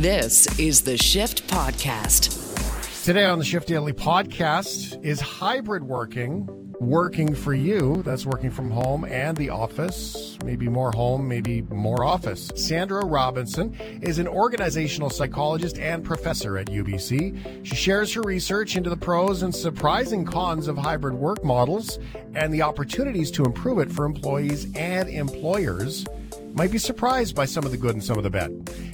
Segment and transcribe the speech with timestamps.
[0.00, 3.04] This is the Shift Podcast.
[3.04, 6.48] Today on the Shift Daily podcast is hybrid working
[6.80, 8.02] working for you?
[8.02, 12.50] That's working from home and the office, maybe more home, maybe more office.
[12.56, 17.64] Sandra Robinson is an organizational psychologist and professor at UBC.
[17.64, 21.98] She shares her research into the pros and surprising cons of hybrid work models
[22.34, 26.04] and the opportunities to improve it for employees and employers
[26.54, 28.50] might be surprised by some of the good and some of the bad.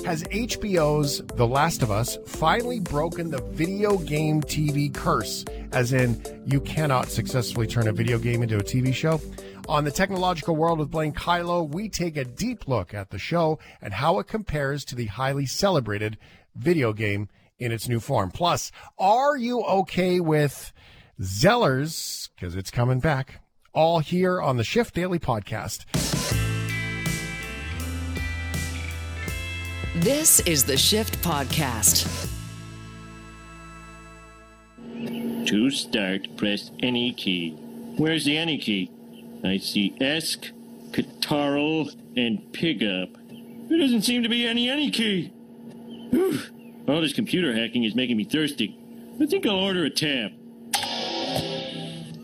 [0.07, 5.45] Has HBO's The Last of Us finally broken the video game TV curse?
[5.73, 9.21] As in, you cannot successfully turn a video game into a TV show?
[9.69, 13.59] On the technological world with Blaine Kyllo, we take a deep look at the show
[13.81, 16.17] and how it compares to the highly celebrated
[16.57, 18.31] video game in its new form.
[18.31, 20.73] Plus, are you okay with
[21.21, 22.31] Zellers?
[22.35, 23.43] Because it's coming back.
[23.73, 25.85] All here on the Shift Daily Podcast.
[30.01, 32.31] This is the Shift Podcast.
[35.47, 37.51] To start, press any key.
[37.99, 38.91] Where's the any key?
[39.45, 40.53] I see ESC,
[40.93, 43.11] Catarl, and Pickup.
[43.69, 45.27] There doesn't seem to be any any key.
[46.13, 46.41] Whew.
[46.89, 48.79] All this computer hacking is making me thirsty.
[49.21, 50.33] I think I'll order a tab.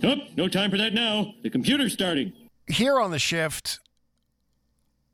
[0.03, 1.35] Oh, no time for that now.
[1.43, 2.33] The computer's starting.
[2.69, 3.81] Here on the Shift,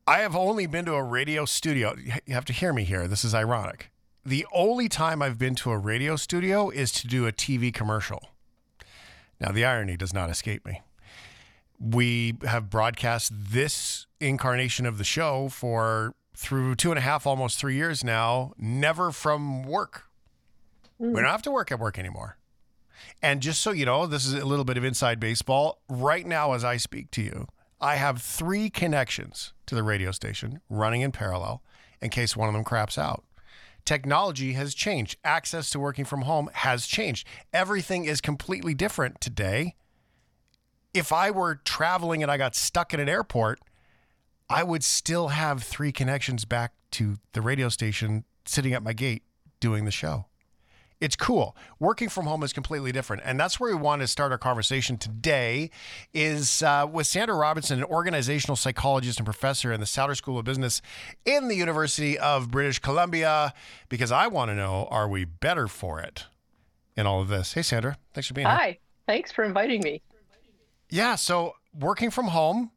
[0.07, 1.95] I have only been to a radio studio.
[2.27, 3.07] You have to hear me here.
[3.07, 3.91] This is ironic.
[4.25, 8.31] The only time I've been to a radio studio is to do a TV commercial.
[9.41, 10.81] Now, the irony does not escape me.
[11.79, 17.59] We have broadcast this incarnation of the show for through two and a half, almost
[17.59, 20.05] three years now, never from work.
[21.01, 21.13] Mm.
[21.13, 22.39] We don't have to work at work anymore.
[23.21, 25.81] And just so you know, this is a little bit of inside baseball.
[25.89, 27.47] Right now, as I speak to you,
[27.83, 31.65] I have three connections to the radio station running in parallel
[32.01, 33.25] in case one of them craps out.
[33.85, 35.19] Technology has changed.
[35.25, 37.27] Access to working from home has changed.
[37.53, 39.75] Everything is completely different today.
[40.95, 43.59] If I were traveling and I got stuck at an airport,
[44.49, 49.25] I would still have three connections back to the radio station sitting at my gate
[49.59, 50.27] doing the show
[51.03, 51.57] it's cool.
[51.81, 54.97] Working from home is completely different, and that's where we want to start our conversation
[54.97, 55.71] today.
[56.15, 60.45] Is uh, with Sandra Robinson, an organizational psychologist and professor in the Sauder School of
[60.45, 60.81] Business
[61.25, 63.53] in the University of British Columbia.
[63.89, 66.27] Because I want to know, are we better for it
[66.97, 67.55] in all of this?
[67.55, 68.53] Hey, Sandra, thanks for being Hi.
[68.53, 68.61] here.
[68.61, 70.03] Hi, thanks for inviting me.
[70.89, 72.71] Yeah, so working from home.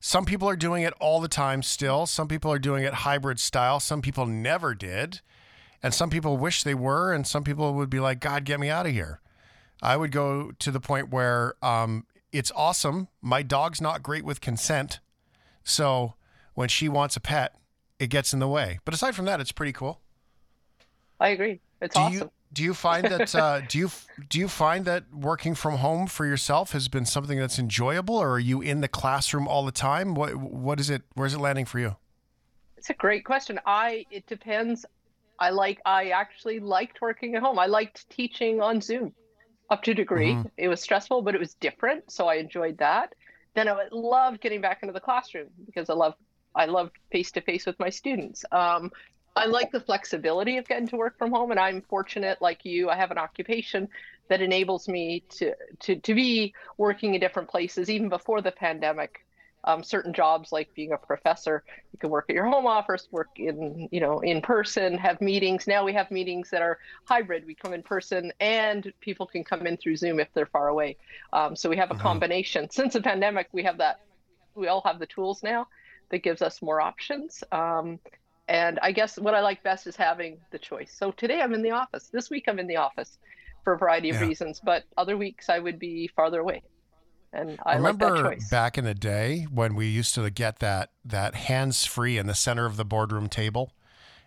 [0.00, 2.04] Some people are doing it all the time still.
[2.06, 3.78] Some people are doing it hybrid style.
[3.78, 5.20] Some people never did.
[5.84, 8.70] And some people wish they were, and some people would be like, God, get me
[8.70, 9.20] out of here.
[9.82, 13.08] I would go to the point where um, it's awesome.
[13.20, 15.00] My dog's not great with consent.
[15.62, 16.14] So
[16.54, 17.56] when she wants a pet,
[17.98, 18.78] it gets in the way.
[18.86, 20.00] But aside from that, it's pretty cool.
[21.20, 21.60] I agree.
[21.82, 22.14] It's do awesome.
[22.14, 23.90] You, do you find that uh, do you
[24.30, 28.30] do you find that working from home for yourself has been something that's enjoyable, or
[28.30, 30.14] are you in the classroom all the time?
[30.14, 31.02] What what is it?
[31.12, 31.96] Where's it landing for you?
[32.78, 33.60] It's a great question.
[33.66, 34.86] I it depends
[35.38, 37.58] I like I actually liked working at home.
[37.58, 39.12] I liked teaching on Zoom
[39.70, 40.32] up to a degree.
[40.32, 40.48] Mm-hmm.
[40.56, 43.14] It was stressful, but it was different, so I enjoyed that.
[43.54, 46.14] Then I loved getting back into the classroom because I love
[46.54, 48.44] I love face to face with my students.
[48.52, 48.90] Um,
[49.36, 52.88] I like the flexibility of getting to work from home, and I'm fortunate, like you,
[52.88, 53.88] I have an occupation
[54.28, 59.23] that enables me to to to be working in different places even before the pandemic
[59.64, 63.30] um, certain jobs like being a professor you can work at your home office work
[63.36, 65.66] in you know in person have meetings.
[65.66, 67.46] Now we have meetings that are hybrid.
[67.46, 70.96] We come in person and people can come in through zoom if they're far away.
[71.32, 72.02] Um, so we have a mm-hmm.
[72.02, 72.68] combination.
[72.70, 74.00] Since the pandemic we have that
[74.54, 75.68] we all have the tools now
[76.10, 77.42] that gives us more options.
[77.52, 77.98] Um,
[78.46, 80.94] and i guess what i like best is having the choice.
[80.94, 82.08] So today i'm in the office.
[82.12, 83.18] This week i'm in the office
[83.62, 84.26] for a variety of yeah.
[84.26, 86.62] reasons but other weeks i would be farther away
[87.34, 91.34] and I remember like back in the day when we used to get that that
[91.34, 93.72] hands free in the center of the boardroom table.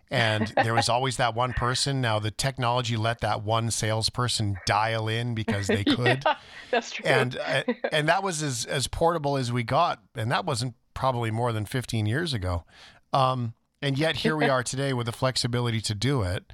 [0.09, 2.01] And there was always that one person.
[2.01, 6.23] Now the technology let that one salesperson dial in because they could.
[6.25, 6.35] yeah,
[6.71, 7.05] that's true.
[7.05, 11.31] And uh, and that was as as portable as we got, and that wasn't probably
[11.31, 12.65] more than 15 years ago.
[13.13, 16.51] Um, and yet here we are today with the flexibility to do it.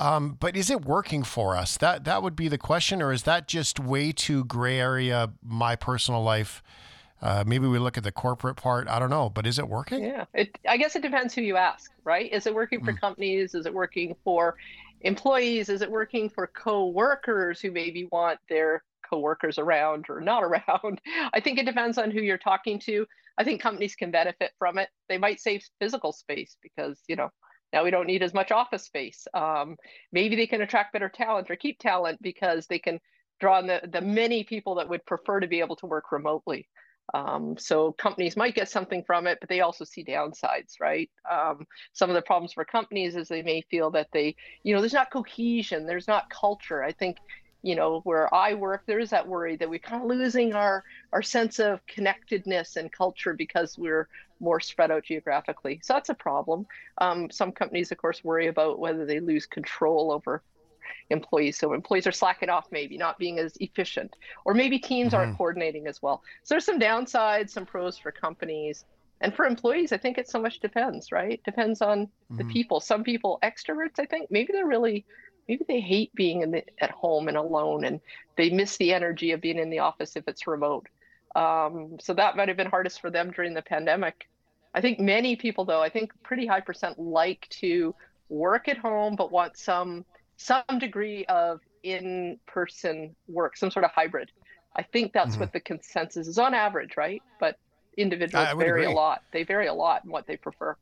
[0.00, 1.76] Um, but is it working for us?
[1.76, 5.30] That that would be the question, or is that just way too gray area?
[5.42, 6.62] My personal life.
[7.22, 8.88] Uh, maybe we look at the corporate part.
[8.88, 10.02] I don't know, but is it working?
[10.02, 12.32] Yeah, it, I guess it depends who you ask, right?
[12.32, 12.98] Is it working for mm.
[12.98, 13.54] companies?
[13.54, 14.56] Is it working for
[15.02, 15.68] employees?
[15.68, 21.02] Is it working for co-workers who maybe want their co-workers around or not around?
[21.34, 23.06] I think it depends on who you're talking to.
[23.36, 24.88] I think companies can benefit from it.
[25.10, 27.30] They might save physical space because you know
[27.72, 29.26] Now we don't need as much office space.
[29.34, 29.76] Um,
[30.12, 33.00] maybe they can attract better talent or keep talent because they can
[33.38, 36.68] draw on the, the many people that would prefer to be able to work remotely.
[37.12, 41.10] Um, so companies might get something from it, but they also see downsides, right?
[41.30, 44.80] Um, some of the problems for companies is they may feel that they, you know,
[44.80, 46.82] there's not cohesion, there's not culture.
[46.82, 47.16] I think,
[47.62, 50.84] you know, where I work, there is that worry that we're kind of losing our
[51.12, 54.08] our sense of connectedness and culture because we're
[54.40, 55.80] more spread out geographically.
[55.82, 56.66] So that's a problem.
[56.98, 60.42] Um, some companies, of course, worry about whether they lose control over
[61.10, 61.58] employees.
[61.58, 65.16] So employees are slacking off, maybe not being as efficient, or maybe teams mm-hmm.
[65.16, 66.22] aren't coordinating as well.
[66.44, 68.84] So there's some downsides, some pros for companies.
[69.20, 71.40] And for employees, I think it so much depends, right?
[71.44, 72.38] Depends on mm-hmm.
[72.38, 72.80] the people.
[72.80, 75.04] Some people, extroverts, I think, maybe they're really,
[75.50, 78.00] maybe they hate being in the, at home and alone, and
[78.36, 80.86] they miss the energy of being in the office if it's remote.
[81.34, 84.28] Um, so that might have been hardest for them during the pandemic.
[84.74, 87.96] I think many people, though, I think pretty high percent like to
[88.28, 90.04] work at home, but want some
[90.36, 94.30] some degree of in-person work, some sort of hybrid.
[94.76, 95.40] I think that's mm-hmm.
[95.40, 97.22] what the consensus is on average, right?
[97.40, 97.58] But
[97.96, 98.92] individuals vary agree.
[98.92, 99.22] a lot.
[99.32, 100.76] They vary a lot in what they prefer.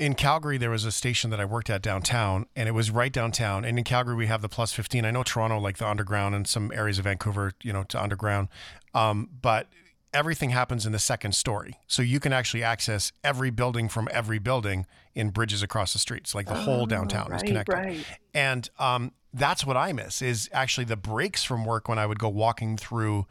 [0.00, 3.12] In Calgary, there was a station that I worked at downtown, and it was right
[3.12, 3.66] downtown.
[3.66, 5.04] And in Calgary, we have the plus 15.
[5.04, 8.48] I know Toronto, like the underground, and some areas of Vancouver, you know, to underground.
[8.94, 9.68] Um, but
[10.14, 11.74] everything happens in the second story.
[11.86, 16.34] So you can actually access every building from every building in bridges across the streets.
[16.34, 17.74] Like the oh, whole downtown right, is connected.
[17.74, 18.06] Right.
[18.32, 22.18] And um, that's what I miss is actually the breaks from work when I would
[22.18, 23.26] go walking through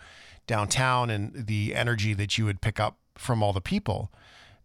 [0.45, 4.11] downtown and the energy that you would pick up from all the people.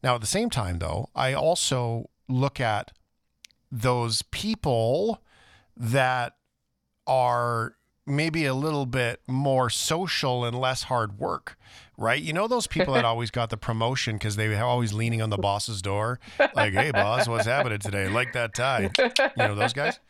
[0.05, 2.93] Now, at the same time, though, I also look at
[3.73, 5.23] those people
[5.75, 6.35] that
[7.07, 11.59] are maybe a little bit more social and less hard work,
[11.97, 12.23] right?
[12.23, 15.31] You know those people that always got the promotion because they were always leaning on
[15.31, 16.21] the boss's door,
[16.55, 18.07] like, "Hey, boss, what's happening today?
[18.07, 20.01] Like that tie?" You know those guys.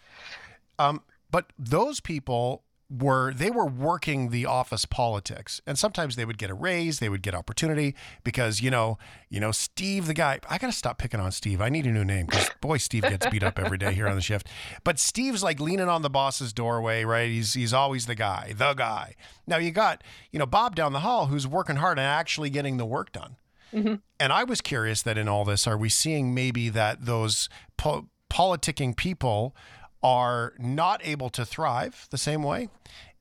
[0.77, 5.61] Um, but those people were they were working the office politics.
[5.67, 7.95] And sometimes they would get a raise they would get opportunity
[8.25, 8.99] because you know
[9.31, 11.61] you know steve the guy i gotta stop picking on steve.
[11.61, 14.17] I need a new name because boy steve gets beat up every day here on
[14.17, 14.49] the shift.
[14.85, 17.31] But steve's like leaning on the boss's doorway right?
[17.31, 19.15] He's he's always the guy the guy.
[19.47, 22.77] Now you got you know bob down the hall who's working hard and actually getting
[22.77, 23.37] the work done.
[23.73, 23.95] Mm-hmm.
[24.21, 28.07] and i was curious that in all this are we seeing maybe that those po-
[28.31, 29.57] politicking people
[30.05, 32.69] are not able to thrive the same way.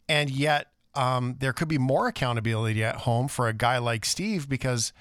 [0.09, 4.47] And yet, um, there could be more accountability at home for a guy like Steve
[4.47, 4.91] because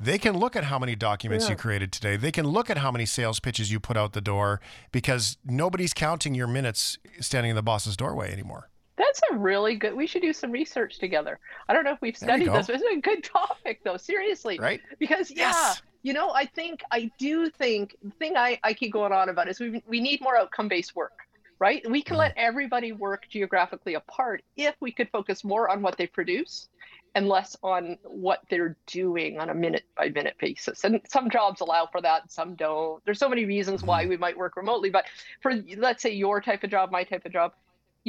[0.00, 1.50] they can look at how many documents yeah.
[1.50, 2.16] you created today.
[2.16, 4.60] They can look at how many sales pitches you put out the door
[4.90, 8.70] because nobody's counting your minutes standing in the boss's doorway anymore.
[8.96, 9.94] That's a really good.
[9.94, 11.38] We should do some research together.
[11.68, 12.68] I don't know if we've studied this.
[12.68, 13.96] It's a good topic, though.
[13.96, 14.80] Seriously, right?
[14.98, 15.82] Because yeah, yes.
[16.02, 19.48] You know, I think I do think the thing I, I keep going on about
[19.48, 21.18] is we we need more outcome based work,
[21.58, 21.88] right?
[21.88, 22.20] We can mm.
[22.20, 26.68] let everybody work geographically apart if we could focus more on what they produce
[27.14, 30.84] and less on what they're doing on a minute by minute basis.
[30.84, 33.04] And some jobs allow for that, some don't.
[33.04, 34.10] There's so many reasons why mm-hmm.
[34.10, 35.06] we might work remotely, but
[35.40, 37.54] for let's say your type of job, my type of job,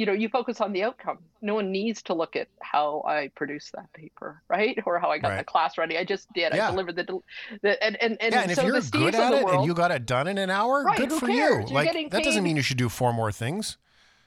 [0.00, 1.18] you know, you focus on the outcome.
[1.42, 4.78] No one needs to look at how I produced that paper, right?
[4.86, 5.36] Or how I got right.
[5.36, 5.98] the class ready.
[5.98, 6.54] I just did.
[6.54, 6.68] Yeah.
[6.68, 7.20] I delivered the,
[7.60, 9.74] the and and and, yeah, and so if you're good at it world, and you
[9.74, 11.36] got it done in an hour, right, good for cares?
[11.68, 11.74] you.
[11.74, 13.76] You're like that doesn't mean you should do four more things.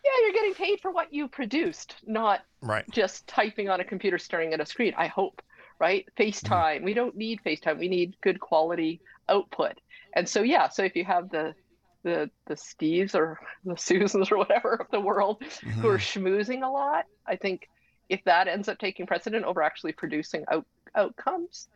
[0.06, 2.86] Yeah, you're getting paid for what you produced, not right.
[2.92, 4.94] just typing on a computer staring at a screen.
[4.96, 5.42] I hope,
[5.80, 6.08] right?
[6.20, 6.82] FaceTime.
[6.82, 6.84] Mm.
[6.84, 7.80] We don't need FaceTime.
[7.80, 9.80] We need good quality output.
[10.16, 11.56] And so yeah, so if you have the
[12.04, 15.82] the the Steves or the Susans or whatever of the world mm-hmm.
[15.82, 16.26] who are mm-hmm.
[16.26, 17.06] schmoozing a lot.
[17.26, 17.70] I think
[18.10, 21.68] if that ends up taking precedent over actually producing out, outcomes,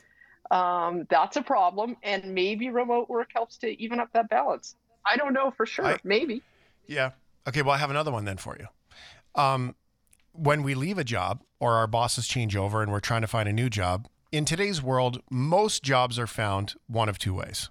[0.52, 1.98] um, that's a problem.
[2.04, 4.76] And maybe remote work helps to even up that balance.
[5.06, 5.86] I don't know for sure.
[5.86, 6.44] I, maybe.
[6.86, 7.12] Yeah.
[7.48, 7.62] Okay.
[7.62, 8.68] Well, I have another one then for you.
[9.42, 9.76] Um,
[10.34, 13.48] when we leave a job or our bosses change over and we're trying to find
[13.48, 17.70] a new job, in today's world, most jobs are found one of two ways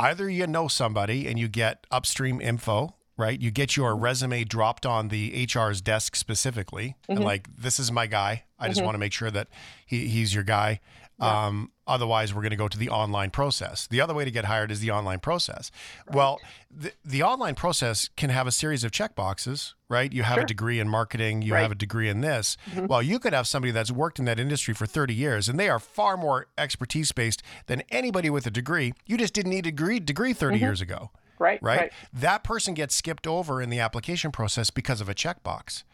[0.00, 3.38] either you know somebody and you get upstream info right?
[3.38, 7.12] You get your resume dropped on the HR's desk specifically, mm-hmm.
[7.12, 8.44] and like, this is my guy.
[8.58, 8.86] I just mm-hmm.
[8.86, 9.48] want to make sure that
[9.84, 10.80] he, he's your guy.
[11.20, 11.46] Yeah.
[11.46, 13.86] Um, otherwise, we're going to go to the online process.
[13.86, 15.70] The other way to get hired is the online process.
[16.06, 16.16] Right.
[16.16, 20.12] Well, the, the online process can have a series of check boxes, right?
[20.12, 20.44] You have sure.
[20.44, 21.62] a degree in marketing, you right.
[21.62, 22.56] have a degree in this.
[22.70, 22.86] Mm-hmm.
[22.86, 25.68] Well, you could have somebody that's worked in that industry for 30 years and they
[25.68, 28.94] are far more expertise based than anybody with a degree.
[29.06, 30.64] You just didn't need a degree, degree 30 mm-hmm.
[30.64, 31.10] years ago.
[31.38, 31.80] Right, right.
[31.80, 31.92] Right.
[32.12, 35.84] That person gets skipped over in the application process because of a checkbox.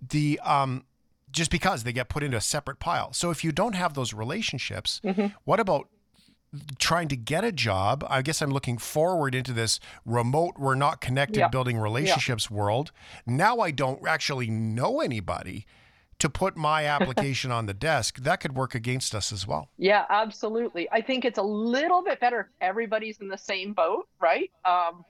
[0.00, 0.84] The um,
[1.34, 3.12] just because they get put into a separate pile.
[3.12, 5.26] So if you don't have those relationships, mm-hmm.
[5.44, 5.88] what about
[6.78, 8.06] trying to get a job.
[8.08, 11.48] I guess I'm looking forward into this remote, we're not connected, Yeah.
[11.48, 12.92] building relationships world.
[13.26, 15.66] Now I don't actually know anybody
[16.20, 18.18] to put my application on the desk.
[18.18, 19.68] That could work against us as well.
[19.78, 20.88] Yeah, absolutely.
[20.92, 24.50] I think it's a little bit better if everybody's in the same boat, right?
[24.64, 25.04] Um,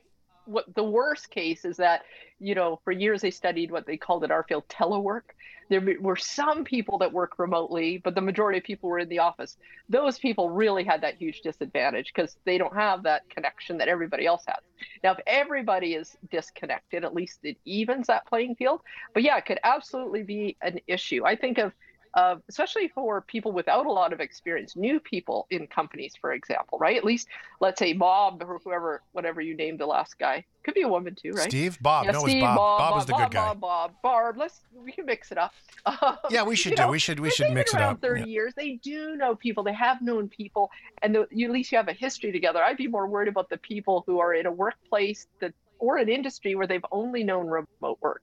[0.46, 2.02] what the worst case is that,
[2.38, 5.22] you know, for years they studied what they called at our field telework.
[5.70, 9.20] There were some people that work remotely, but the majority of people were in the
[9.20, 9.56] office.
[9.88, 14.26] Those people really had that huge disadvantage because they don't have that connection that everybody
[14.26, 14.62] else has.
[15.02, 18.82] Now, if everybody is disconnected, at least it evens that playing field.
[19.14, 21.24] But yeah, it could absolutely be an issue.
[21.24, 21.72] I think of
[22.14, 26.78] uh, especially for people without a lot of experience, new people in companies, for example,
[26.78, 26.96] right?
[26.96, 27.28] At least,
[27.60, 31.14] let's say Bob or whoever, whatever you named the last guy, could be a woman
[31.20, 31.50] too, right?
[31.50, 31.76] Steve?
[31.80, 32.04] Bob.
[32.06, 32.56] Yeah, no, it was Bob.
[32.56, 33.44] Bob, Bob, was the Bob, good guy.
[33.48, 34.36] Bob, Bob, Barb.
[34.36, 35.52] Let's we can mix it up.
[35.86, 36.82] Um, Yeah, we should do.
[36.82, 38.00] know, We should we should mix it up.
[38.00, 38.26] 30 Yeah.
[38.26, 38.54] years.
[38.56, 39.64] They do know people.
[39.64, 40.70] They have known people,
[41.02, 42.62] and the, you, at least you have a history together.
[42.62, 46.08] I'd be more worried about the people who are in a workplace that or an
[46.08, 48.22] industry where they've only known remote work.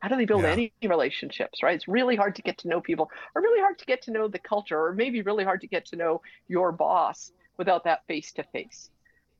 [0.00, 0.52] How do they build Yeah.
[0.52, 1.74] any relationships, right?
[1.74, 4.28] It's really hard to get to know people, or really hard to get to know
[4.28, 8.32] the culture, or maybe really hard to get to know your boss without that face
[8.32, 8.90] to face.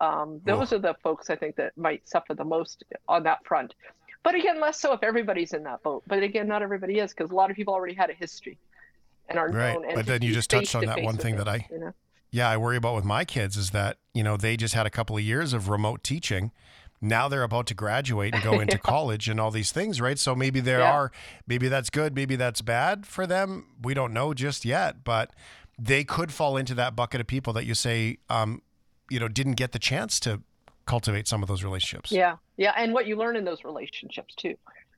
[0.00, 3.75] Um, Those are the folks I think that might suffer the most on that front.
[4.23, 6.02] But again, less so if everybody's in that boat.
[6.07, 8.59] But again, not everybody is because a lot of people already had a history
[9.31, 9.95] and are Right, known.
[9.95, 11.95] but then you just touched on that one thing them, that I- you know?
[12.31, 14.90] Yeah, I worry about with my kids is that, you know, they just had a
[14.90, 16.52] couple of years of remote teaching.
[17.00, 20.19] Now they're about to graduate and go into college and all these things, right?
[20.19, 20.90] So maybe there Yeah.
[20.90, 21.12] are,
[21.47, 23.66] maybe that's good, maybe that's bad for them.
[23.83, 25.30] We don't know just yet, but
[25.78, 28.62] they could fall into that bucket of people that you say, um,
[29.09, 30.42] you know, didn't get the chance to
[30.87, 32.12] cultivate some of those relationships.
[32.12, 34.57] Yeah, yeah, and what you learn in those relationships too,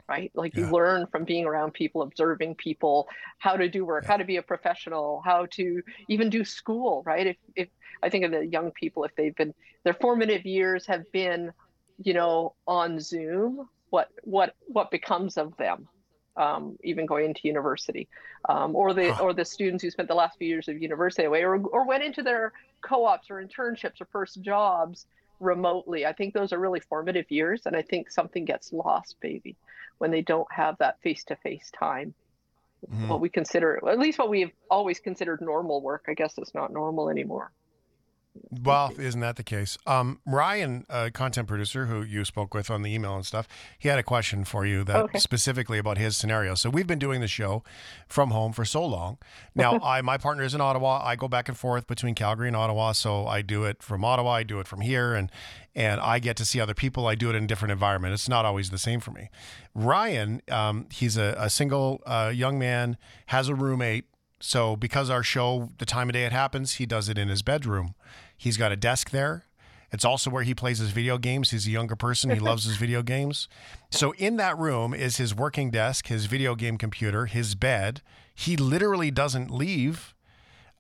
[0.09, 0.33] right?
[0.35, 0.71] Like you Yeah.
[0.73, 4.43] learn from being around people, observing people, how to do work, how to be a
[4.43, 7.29] professional, how to even do school, right?
[7.29, 7.69] If if
[8.03, 9.55] I think of the young people, if they've been
[9.85, 11.53] their formative years have been,
[12.05, 15.89] you know, on Zoom, what what what becomes of them?
[16.35, 18.09] Um, even going into university,
[18.49, 19.23] um, or the Huh.
[19.23, 22.03] or the students who spent the last few years of university away, or or went
[22.03, 25.07] into their co-ops or internships or first jobs
[25.41, 26.07] remotely.
[26.07, 29.57] I think those are really formative years, and I think something gets lost, baby,
[29.99, 32.15] when they don't have that face-to-face time.
[32.91, 33.09] Mhm.
[33.09, 36.73] What we consider, at least what we've always considered normal work, I guess it's not
[36.73, 37.53] normal anymore.
[38.51, 39.77] Well, isn't that the case?
[39.87, 43.47] Um, Ryan, a content producer who you spoke with on the email and stuff,
[43.79, 45.19] he had a question for you that Okay.
[45.19, 46.55] specifically about his scenario.
[46.55, 47.63] So we've been doing the show
[48.09, 49.19] from home for so long.
[49.55, 51.03] Now, I my partner is in Ottawa.
[51.05, 54.31] I go back and forth between Calgary and Ottawa, so I do it from Ottawa.
[54.33, 55.31] I do it from here, and
[55.75, 57.07] and I get to see other people.
[57.07, 58.15] I do it in a different environment.
[58.15, 59.29] It's not always the same for me.
[59.75, 62.97] Ryan, um, he's a, a single uh, young man,
[63.27, 64.05] has a roommate.
[64.43, 67.43] So because our show, the time of day it happens, he does it in his
[67.43, 67.95] bedroom.
[68.37, 69.45] He's got a desk there.
[69.93, 71.53] It's also where he plays his video games.
[71.53, 72.31] He's a younger person.
[72.31, 73.47] He loves his video games.
[73.91, 78.03] So in that room is his working desk, his video game computer, his bed.
[78.35, 80.13] He literally doesn't leave.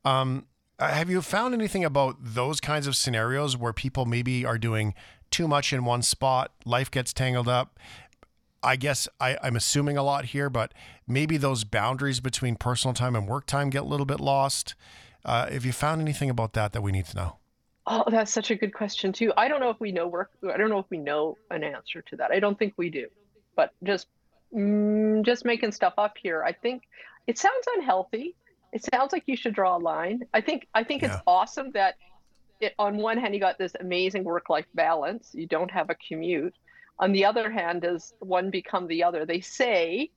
[0.04, 0.46] Um,
[0.78, 4.92] uh, have you found anything about those kinds of scenarios where people maybe are doing
[5.30, 7.78] too much in one spot, life gets tangled up?
[8.62, 10.72] I guess I, I'm assuming a lot here, but
[11.06, 14.74] maybe those boundaries between personal time and work time get a little bit lost.
[15.24, 17.36] Uh, have you found anything about that that we need to know?
[17.86, 19.32] Oh, that's such a good question too.
[19.36, 20.30] I don't know if we know work.
[20.48, 22.30] I don't know if we know an answer to that.
[22.30, 23.08] I don't think we do.
[23.56, 24.06] But just
[24.54, 26.44] mm, just making stuff up here.
[26.44, 26.82] I think
[27.26, 28.36] it sounds unhealthy.
[28.72, 30.22] It sounds like you should draw a line.
[30.32, 31.14] I think I think Yeah.
[31.14, 31.96] it's awesome that
[32.60, 35.30] it, on one hand you got this amazing work-life balance.
[35.32, 36.54] You don't have a commute.
[36.98, 39.26] On the other hand, does one become the other?
[39.26, 40.10] They say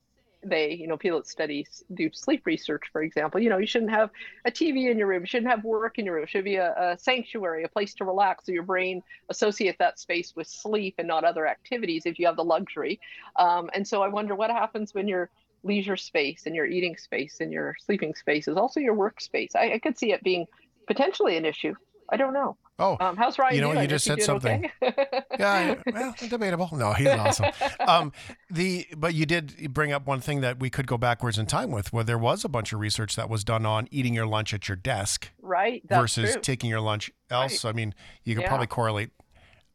[0.46, 3.91] they, you know, people that study do sleep research, for example, you know, you shouldn't
[3.91, 4.12] have
[4.46, 6.55] a TV in your room, you shouldn't have work in your room, it should be
[6.55, 10.96] a, a sanctuary, a place to relax, so your brain associate that space with sleep
[10.98, 13.00] and not other activities if you have the luxury.
[13.38, 15.29] Um, and so I wonder what happens when your
[15.63, 19.55] leisure space and your eating space and your sleeping space is also your workspace.
[19.55, 20.46] I, I could see it being
[20.88, 21.74] potentially an issue.
[22.10, 22.58] I don't know.
[22.77, 23.84] Oh, Um, how's Ryan You know doing?
[23.84, 24.70] you just said something.
[24.84, 24.94] okay?
[25.39, 26.70] yeah, well, debatable.
[26.74, 27.46] No, he's awesome.
[27.79, 28.12] Um,
[28.50, 31.72] the but you did bring up one thing that we could go backwards in time
[31.72, 34.53] with, where there was a bunch of research that was done on eating your lunch
[34.53, 35.84] at your desk right.
[35.88, 36.41] Versus true.
[36.41, 37.63] taking your lunch else.
[37.63, 37.94] I mean,
[38.25, 38.50] you could Yeah.
[38.50, 39.12] probably correlate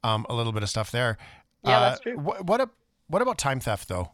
[0.04, 1.16] um, a little bit of stuff there.
[1.64, 2.19] Yeah, Uh, that's true.
[2.19, 2.69] What what, a,
[3.07, 4.12] what about time theft though?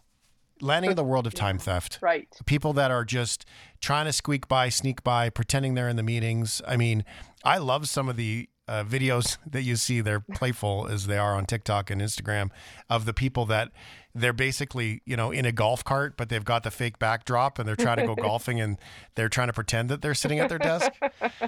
[0.60, 1.98] Landing in the world of time theft.
[2.00, 2.28] right.
[2.46, 3.44] People that are just
[3.80, 6.62] trying to squeak by, sneak by, pretending they're in the meetings.
[6.66, 7.04] I mean,
[7.44, 10.00] I love some of the uh, videos that you see.
[10.00, 12.50] They're playful as they are on TikTok and Instagram
[12.90, 13.70] of the people that
[14.14, 17.68] they're basically, you know, in a golf cart, but they've got the fake backdrop and
[17.68, 18.78] they're trying to go golfing and
[19.14, 20.90] they're trying to pretend that they're sitting at their desk.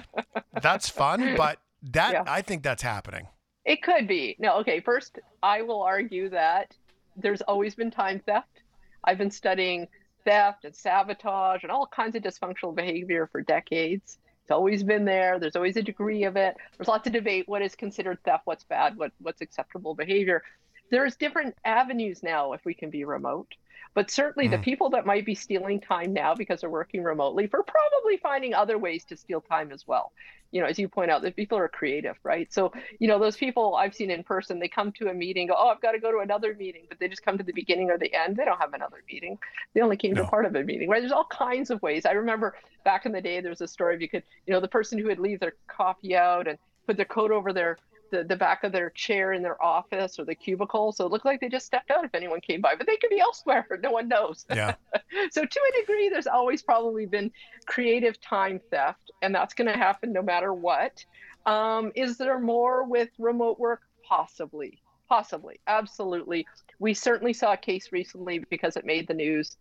[0.61, 2.23] That's fun, but that Yeah.
[2.27, 3.27] I think that's happening.
[3.65, 4.35] It could be.
[4.39, 4.79] No, okay.
[4.79, 6.75] First, I will argue that
[7.15, 8.61] there's always been time theft.
[9.03, 9.87] I've been studying
[10.25, 14.17] theft and sabotage and all kinds of dysfunctional behavior for decades.
[14.49, 15.37] It's always been there.
[15.37, 16.57] There's always a degree of it.
[16.75, 20.41] There's lots of debate what is considered theft, what's bad, what what's acceptable behavior.
[20.89, 23.53] There's different avenues now if we can be remote.
[23.99, 24.63] But certainly the Mhm.
[24.63, 28.77] people that might be stealing time now because they're working remotely, for probably finding other
[28.77, 30.13] ways to steal time as well.
[30.51, 32.47] You know, as you point out, the people are creative, right?
[32.53, 35.55] So you know, those people I've seen in person, they come to a meeting, go,
[35.57, 37.91] oh, I've got to go to another meeting, but they just come to the beginning
[37.91, 38.37] or the end.
[38.37, 39.37] They don't have another meeting.
[39.73, 40.23] They only came No.
[40.23, 41.01] to part of a meeting, right?
[41.01, 42.05] There's all kinds of ways.
[42.05, 44.61] I remember back in the day, there was a story of you could, you know,
[44.61, 47.77] the person who would leave their coffee out and put their coat over their
[48.11, 50.91] the, the back of their chair in their office or the cubicle.
[50.91, 53.09] So it looked like they just stepped out if anyone came by, but they could
[53.09, 53.65] be elsewhere.
[53.81, 54.45] No one knows.
[54.49, 54.75] Yeah.
[55.31, 57.31] so to a degree, there's always probably been
[57.65, 61.05] creative time theft, and that's going to happen no matter what.
[61.45, 63.81] Um, is there more with remote work?
[64.03, 66.45] Possibly, possibly, absolutely.
[66.79, 69.55] We certainly saw a case recently because it made the news.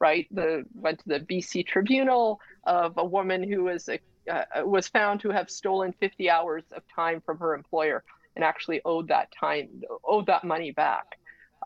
[0.00, 3.88] Right, the went to the BC Tribunal of a woman who was
[4.28, 8.04] uh, was found to have stolen 50 hours of time from her employer
[8.36, 9.68] and actually owed that time,
[10.04, 11.06] owed that money back.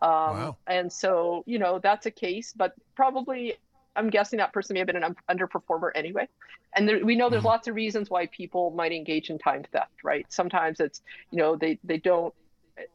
[0.01, 0.57] Um, Wow.
[0.67, 3.55] And so, you know, that's a case, but probably
[3.95, 6.27] I'm guessing that person may have been an underperformer anyway.
[6.75, 7.45] And there, we know there's Mhm.
[7.45, 10.25] lots of reasons why people might engage in time theft, right?
[10.29, 11.01] Sometimes it's,
[11.31, 12.33] you know, they, they don't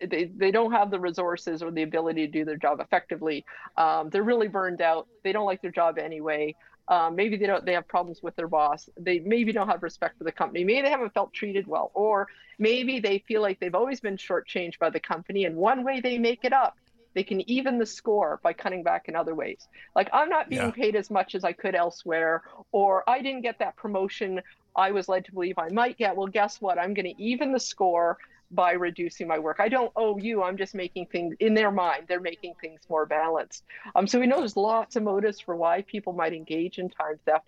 [0.01, 3.45] they, they don't have the resources or the ability to do their job effectively.
[3.77, 5.07] Um, they're really burned out.
[5.23, 6.57] They don't like their job anyway.
[6.89, 7.65] Um, maybe they don't.
[7.67, 8.89] They have problems with their boss.
[8.99, 10.65] They maybe don't have respect for the company.
[10.65, 12.29] Maybe they haven't felt treated well, or
[12.59, 15.45] maybe they feel like they've always been shortchanged by the company.
[15.45, 16.75] And one way they make it up,
[17.15, 19.69] they can even the score by cutting back in other ways.
[19.95, 20.73] Like I'm not being Yeah.
[20.73, 22.43] paid as much as I could elsewhere,
[22.73, 24.41] or I didn't get that promotion
[24.77, 26.17] I was led to believe I might get.
[26.17, 26.79] Well, guess what?
[26.79, 28.17] I'm going to even the score
[28.51, 29.59] by reducing my work.
[29.61, 30.43] I don't owe you.
[30.43, 32.05] I'm just making things in their mind.
[32.09, 33.65] They're making things more balanced.
[33.95, 37.19] Um, so we know there's lots of motives for why people might engage in time
[37.27, 37.45] theft.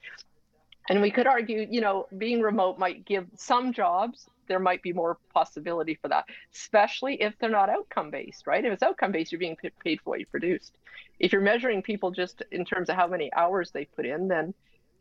[0.88, 4.92] And we could argue, you know, being remote might give some jobs, there might be
[4.92, 8.64] more possibility for that, especially if they're not outcome based, right?
[8.64, 10.72] If it's outcome based, you're being paid for what you produced.
[11.20, 14.52] If you're measuring people just in terms of how many hours they put in, then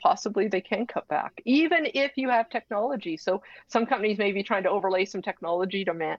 [0.01, 3.17] possibly they can cut back, even if you have technology.
[3.17, 6.17] So some companies may be trying to overlay some technology to man-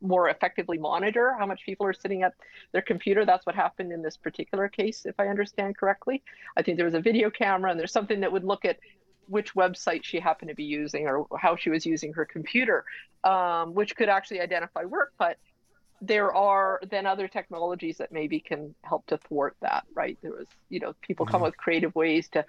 [0.00, 2.32] more effectively monitor how much people are sitting at
[2.72, 3.24] their computer.
[3.24, 6.22] That's what happened in this particular case, if I understand correctly.
[6.56, 8.78] I think there was a video camera and there's something that would look at
[9.26, 12.84] which website she happened to be using or how she was using her computer,
[13.24, 15.12] um, which could actually identify work.
[15.18, 15.38] But
[16.00, 20.18] there are then other technologies that maybe can help to thwart that, right?
[20.22, 21.44] There was, you know, people come Mhm.
[21.44, 22.44] with creative ways to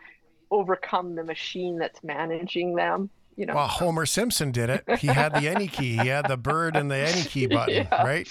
[0.53, 3.09] overcome the machine that's managing them.
[3.35, 4.83] You know, Well, Homer Simpson did it.
[4.99, 5.97] He had the any key.
[5.97, 8.03] He had the bird and the any key button, Yeah.
[8.03, 8.27] right?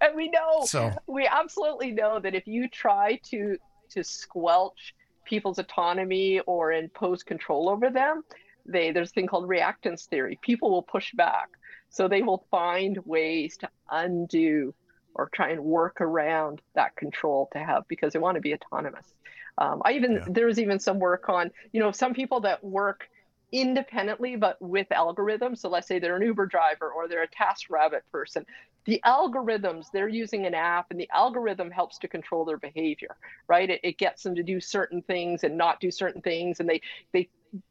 [0.00, 3.56] and we know So we absolutely know that if you try to
[3.90, 8.22] to squelch people's autonomy or impose control over them,
[8.64, 10.38] they there's a thing called reactance theory.
[10.42, 11.48] People will push back.
[11.90, 14.72] So they will find ways to undo
[15.14, 19.14] or try and work around that control to have because they want to be autonomous.
[19.58, 20.24] Um, I even Yeah.
[20.26, 23.08] there was even some work on you know some people that work
[23.52, 25.58] independently but with algorithms.
[25.58, 28.44] So let's say they're an Uber driver or they're a TaskRabbit person.
[28.86, 33.16] The algorithms they're using an app and the algorithm helps to control their behavior,
[33.48, 33.70] right?
[33.70, 36.80] It, it gets them to do certain things and not do certain things, and they
[37.12, 37.30] they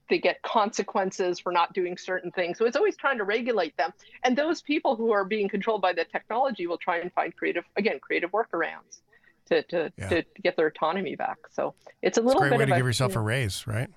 [0.09, 2.57] they get consequences for not doing certain things.
[2.57, 3.91] So it's always trying to regulate them.
[4.23, 7.65] And those people who are being controlled by the technology will try and find creative,
[7.75, 9.01] again, creative workarounds
[9.47, 10.09] to to, Yeah.
[10.09, 11.37] to get their autonomy back.
[11.51, 13.65] So it's a it's a little great bit way to a, give yourself a raise,
[13.67, 13.89] right?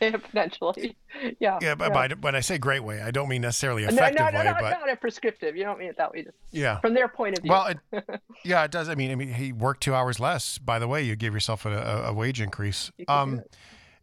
[0.00, 0.96] potentially,
[1.40, 1.58] yeah.
[1.60, 4.38] Yeah, but by, when I say great way, I don't mean necessarily effective no, no,
[4.38, 5.56] way, not, but not a prescriptive.
[5.56, 6.22] You don't mean it that way.
[6.22, 6.80] Just yeah.
[6.80, 7.50] from their point of view.
[7.52, 7.78] Well, it,
[8.44, 8.88] yeah, it does.
[8.88, 10.58] I mean, I mean, he worked two hours less.
[10.58, 12.90] By the way, you give yourself a, a, a wage increase.
[12.96, 13.42] You can do Um,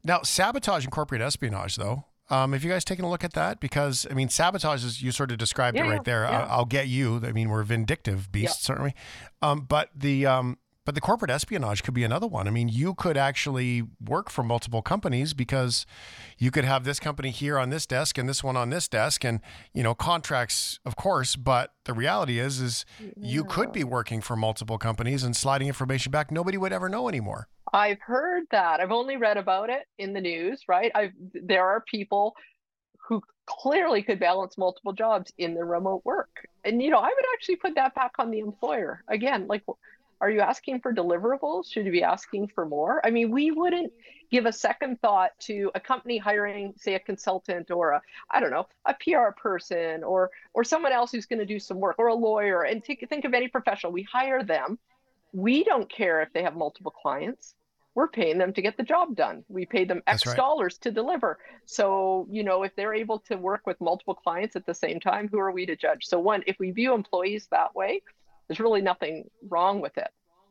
[0.03, 2.05] now, sabotage and corporate espionage, though.
[2.29, 3.59] Um, have you guys taken a look at that?
[3.59, 6.23] Because I mean, sabotage is you sort of described Yeah, it right there.
[6.23, 6.41] yeah.
[6.43, 7.21] I'll, I'll get you.
[7.23, 8.93] I mean, we're vindictive beasts, certainly.
[9.41, 12.47] Um, but the um, but the corporate espionage could be another one.
[12.47, 15.85] I mean, you could actually work for multiple companies because
[16.37, 19.25] you could have this company here on this desk and this one on this desk,
[19.25, 19.41] and
[19.73, 21.35] you know contracts, of course.
[21.35, 22.85] But the reality is, is
[23.17, 26.31] you could be working for multiple companies and sliding information back.
[26.31, 27.49] Nobody would ever know anymore.
[27.73, 28.79] I've heard that.
[28.79, 30.89] I've only read about it in the news, right?
[30.95, 32.33] I've there are people
[32.95, 36.47] who clearly could balance multiple jobs in the remote work.
[36.63, 39.03] And you know, I would actually put that back on the employer.
[39.09, 39.63] Again, like
[40.19, 41.71] are you asking for deliverables?
[41.71, 43.05] Should you be asking for more?
[43.05, 43.93] I mean, we wouldn't
[44.31, 48.01] give a second thought to a company hiring, say, a consultant or a,
[48.31, 51.79] I don't know, a PR person or or someone else who's going to do some
[51.79, 52.63] work or a lawyer.
[52.63, 53.91] And take, think of any professional.
[53.91, 54.79] We hire them.
[55.33, 57.53] We don't care if they have multiple clients.
[57.93, 59.43] We're paying them to get the job done.
[59.49, 60.37] We pay them X right.
[60.37, 61.39] dollars to deliver.
[61.65, 65.27] So, you know, if they're able to work with multiple clients at the same time,
[65.27, 66.05] who are we to judge?
[66.05, 68.03] So, one, if we view employees that way,
[68.47, 70.07] there's really nothing wrong with it.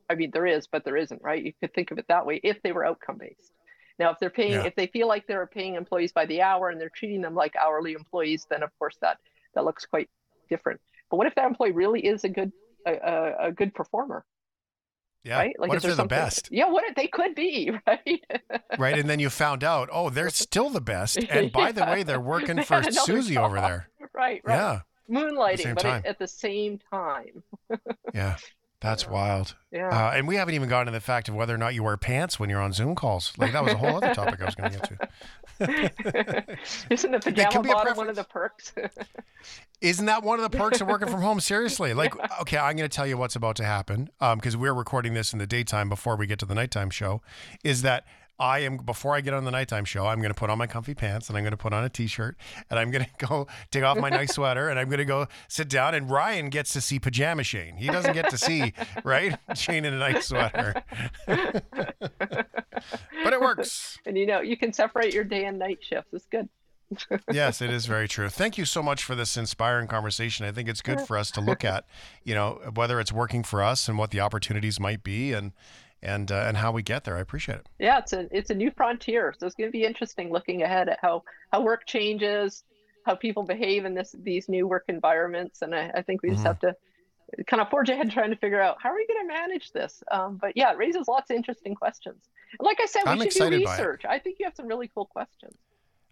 [0.09, 1.43] I mean, there is, but there isn't, right?
[1.45, 3.53] You could think of it that way if they were outcome based.
[3.99, 4.65] Now, if they're paying, Yeah.
[4.65, 7.57] if they feel like they're paying employees by the hour and they're treating them like
[7.57, 9.19] hourly employees, then of course that
[9.55, 10.09] that looks quite
[10.51, 10.81] different.
[11.11, 12.53] But what if that employee really is a good
[12.87, 14.25] a, a, good performer,
[15.25, 15.39] Yeah.
[15.39, 15.55] right?
[15.59, 16.51] what if they're the best?
[16.53, 18.25] Yeah, what if they could be, right?
[18.79, 18.97] right?
[18.99, 21.19] And then you found out, oh, they're still the best.
[21.29, 23.89] And by the way, they're working for Susie over there.
[24.15, 24.55] right, right.
[24.55, 24.81] Yeah.
[25.11, 27.43] Moonlighting, but at, the same time.
[28.15, 28.37] Yeah.
[28.81, 29.57] That's wild.
[29.73, 29.89] Yeah.
[29.89, 31.97] Uh, and we haven't even gotten to the fact of whether or not you wear
[31.97, 33.33] pants when you're on Zoom calls.
[33.39, 34.89] Like that was a whole other topic I was going to get
[35.59, 36.57] to.
[36.91, 38.75] Isn't that the pajama bottom one of the perks?
[39.81, 41.41] Isn't that one of the perks of working from home?
[41.41, 45.15] Seriously, like, okay, I'm going to tell you what's about to happen because we're recording
[45.15, 47.23] this in the daytime before we get to the nighttime show.
[47.65, 48.05] Is that
[48.39, 50.67] I am before I get on the nighttime show, I'm going to put on my
[50.67, 52.37] comfy pants and I'm going to put on a t-shirt
[52.71, 55.27] and I'm going to go take off my nice sweater and I'm going to go
[55.49, 55.95] sit down.
[55.95, 57.77] And Ryan gets to see pajama Shane.
[57.77, 60.83] He doesn't get to see right Shane in a nice sweater,
[61.27, 62.47] but
[63.33, 63.99] it works.
[64.07, 66.11] and you know, you can separate your day and night shifts.
[66.13, 66.49] It's good.
[67.33, 68.29] yes, it is very true.
[68.29, 70.47] Thank you so much for this inspiring conversation.
[70.47, 71.85] I think it's good for us to look at,
[72.23, 75.51] you know, whether it's working for us and what the opportunities might be, and
[76.07, 77.17] and uh, and how we get there.
[77.17, 77.67] I appreciate it.
[77.79, 79.35] Yeah, it's a it's a new frontier.
[79.39, 82.65] So it's going to be interesting looking ahead at how how work changes,
[83.05, 86.43] how people behave in this these new work environments, and I, I think we just
[86.43, 86.47] Mhm.
[86.47, 86.75] have to
[87.49, 90.03] kind of forge ahead trying to figure out how are we going to manage this.
[90.13, 92.23] Um, but yeah, it raises lots of interesting questions.
[92.59, 93.79] And like I said, we I'm should do excited by it.
[93.79, 94.05] research.
[94.09, 95.57] I think you have some really cool questions.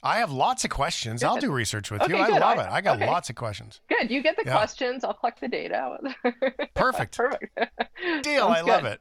[0.03, 1.23] I have lots of questions.
[1.23, 2.15] I'll do research with you.
[2.17, 2.41] Okay, I good.
[2.41, 2.71] love I- it.
[2.71, 3.07] I got okay.
[3.07, 3.81] lots of questions.
[3.89, 4.53] Good, you get the Yeah.
[4.57, 5.03] questions.
[5.05, 5.97] I'll collect the data.
[6.75, 7.17] Perfect.
[7.17, 7.59] Perfect.
[8.23, 8.49] Deal.
[8.49, 9.01] Sounds I love it.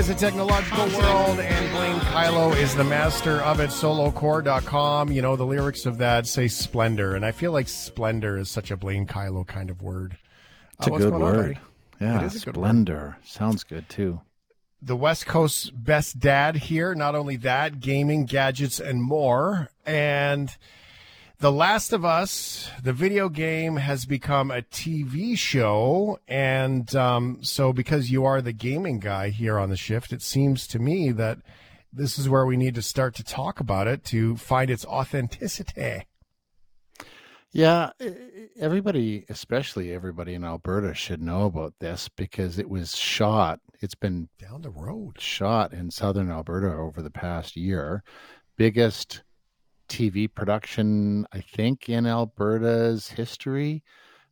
[0.00, 3.68] Is a technological world, and Blaine Kyllo is the master of it.
[3.68, 5.12] Solocore.com.
[5.12, 8.70] You know, the lyrics of that say splendor, and I feel like splendor is such
[8.70, 10.16] a Blaine Kyllo kind of word.
[10.78, 11.60] It's a Uh, what's good going on, word.
[12.00, 12.62] yeah, It is a good word.
[12.64, 14.22] splendor sounds good too.
[14.80, 16.94] the West Coast's best dad here.
[16.94, 19.68] Not only that, gaming, gadgets, and more.
[19.84, 20.56] And
[21.40, 26.18] The Last of Us, the video game, has become a TV show.
[26.28, 30.66] And um, so, because you are the gaming guy here on the shift, it seems
[30.66, 31.38] to me that
[31.90, 36.04] this is where we need to start to talk about it to find its authenticity.
[37.52, 37.92] Yeah,
[38.58, 43.60] everybody, especially everybody in Alberta, should know about this because it was shot.
[43.80, 45.18] It's been Down the road.
[45.18, 48.02] shot in southern Alberta over the past year.
[48.58, 49.22] Biggest
[49.90, 53.82] TV production, I think, in Alberta's history.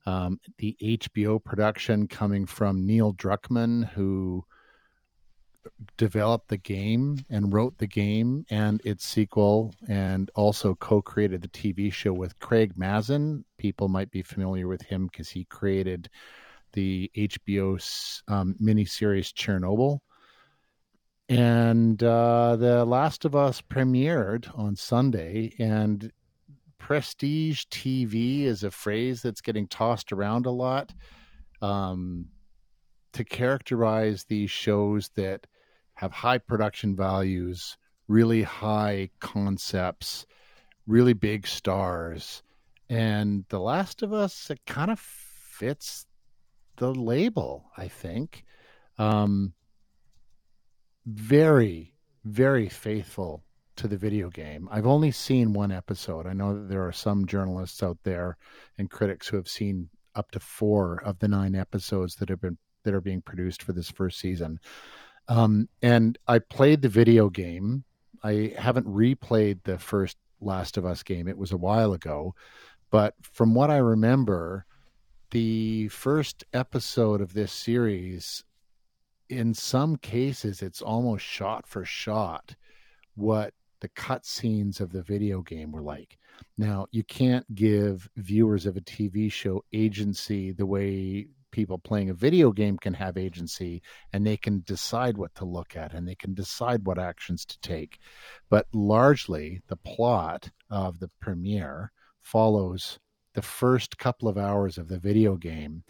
[0.07, 4.45] Um, the HBO production coming from Neil Druckmann, who
[5.99, 11.49] developed the game and wrote the game and its sequel, and also co created the
[11.49, 13.45] TV show with Craig Mazin.
[13.59, 16.09] People might be familiar with him because he created
[16.73, 19.99] the HBO um, miniseries Chernobyl.
[21.29, 26.11] And uh, The Last of Us premiered on Sunday, and
[26.79, 30.95] prestige TV is a phrase that's getting tossed around a lot
[31.61, 32.29] um,
[33.13, 35.47] to characterize these shows that
[35.95, 40.25] have high production values, really high concepts,
[40.87, 42.43] really big stars.
[42.89, 46.07] And The Last of Us, it kind of fits
[46.77, 48.45] the label, I think.
[48.97, 49.53] Um,
[51.09, 51.95] very,
[52.25, 53.43] very faithful
[53.77, 54.69] to the video game.
[54.71, 56.27] I've only seen one episode.
[56.27, 58.37] I know that there are some journalists out there
[58.77, 62.59] and critics who have seen up to four of the nine episodes that have been
[62.85, 64.59] that are being produced for this first season.
[65.29, 67.85] Um, and I played the video game.
[68.23, 71.29] I haven't replayed the first Last of Us game.
[71.29, 72.35] It was a while ago,
[72.91, 74.65] but from what I remember,
[75.31, 78.45] the first episode of this series
[79.29, 82.55] in some cases it's almost shot for shot
[83.15, 86.19] what the cutscenes of the video game were like.
[86.57, 92.15] Now, you can't give viewers of a TV show agency the way people playing a
[92.15, 96.15] video game can have agency and they can decide what to look at and they
[96.15, 97.99] can decide what actions to take.
[98.51, 102.99] But largely, the plot of the premiere follows
[103.35, 105.85] the first couple of hours of the video game.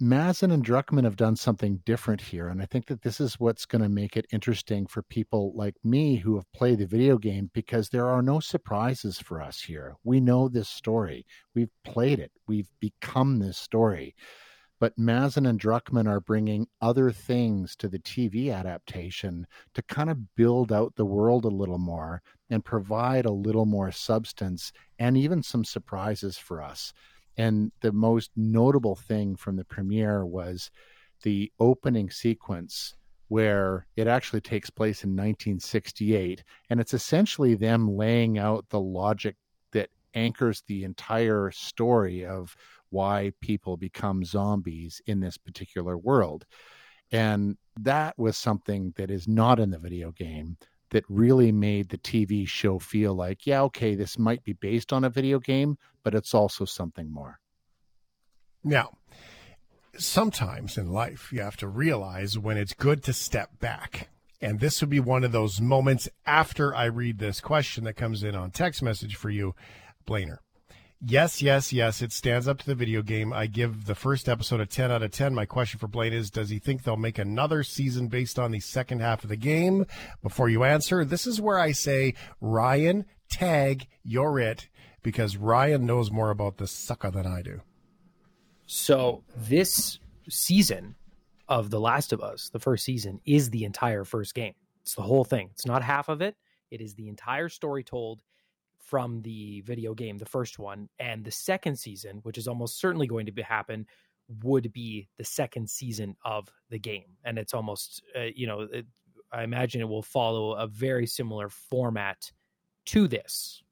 [0.00, 2.46] Mazin and Druckmann have done something different here.
[2.46, 5.74] And I think that this is what's going to make it interesting for people like
[5.82, 9.96] me who have played the video game because there are no surprises for us here.
[10.04, 14.14] We know this story, we've played it, we've become this story.
[14.78, 20.36] But Mazin and Druckmann are bringing other things to the TV adaptation to kind of
[20.36, 25.42] build out the world a little more and provide a little more substance and even
[25.42, 26.92] some surprises for us.
[27.38, 30.70] And the most notable thing from the premiere was
[31.22, 32.94] the opening sequence
[33.28, 36.42] where it actually takes place in 1968.
[36.68, 39.36] And it's essentially them laying out the logic
[39.72, 42.56] that anchors the entire story of
[42.90, 46.44] why people become zombies in this particular world.
[47.12, 50.56] And that was something that is not in the video game
[50.90, 55.04] that really made the TV show feel like, yeah, okay, this might be based on
[55.04, 57.38] a video game, but it's also something more.
[58.64, 58.98] Now,
[59.96, 64.08] sometimes in life, you have to realize when it's good to step back.
[64.40, 68.22] And this would be one of those moments after I read this question that comes
[68.22, 69.54] in on text message for you,
[70.06, 70.38] Blainer.
[71.00, 72.02] Yes, yes, yes.
[72.02, 73.32] It stands up to the video game.
[73.32, 75.32] I give the first episode a 10 out of 10.
[75.32, 78.58] My question for Blaine is Does he think they'll make another season based on the
[78.58, 79.86] second half of the game?
[80.22, 84.68] Before you answer, this is where I say, Ryan, tag, you're it,
[85.02, 87.60] because Ryan knows more about this sucker than I do.
[88.66, 90.96] So this season
[91.48, 94.54] of The Last of Us, the first season, is the entire first game.
[94.82, 95.50] It's the whole thing.
[95.52, 96.36] It's not half of it.
[96.72, 98.22] It is the entire story told
[98.88, 103.06] from the video game, the first one, and the second season, which is almost certainly
[103.06, 103.86] going to be happen,
[104.42, 108.86] would be the second season of the game, and it's almost uh, you know it,
[109.32, 112.32] I imagine it will follow a very similar format
[112.86, 113.62] to this.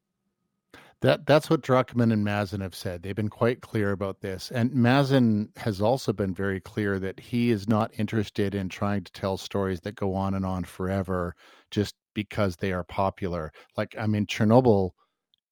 [1.02, 3.02] That that's what Druckmann and Mazin have said.
[3.02, 7.50] They've been quite clear about this, and Mazin has also been very clear that he
[7.50, 11.34] is not interested in trying to tell stories that go on and on forever
[11.70, 13.52] just because they are popular.
[13.76, 14.92] Like I mean, Chernobyl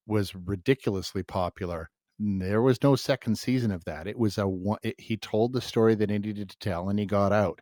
[0.07, 1.89] was ridiculously popular.
[2.17, 4.07] There was no second season of that.
[4.07, 4.79] It was a one.
[4.83, 7.61] It, he told the story that he needed to tell, and he got out.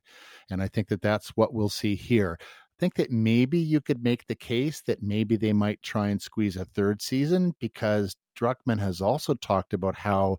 [0.49, 2.37] And I think that that's what we'll see here.
[2.39, 6.21] I think that maybe you could make the case that maybe they might try and
[6.21, 10.37] squeeze a third season because Druckmann has also talked about how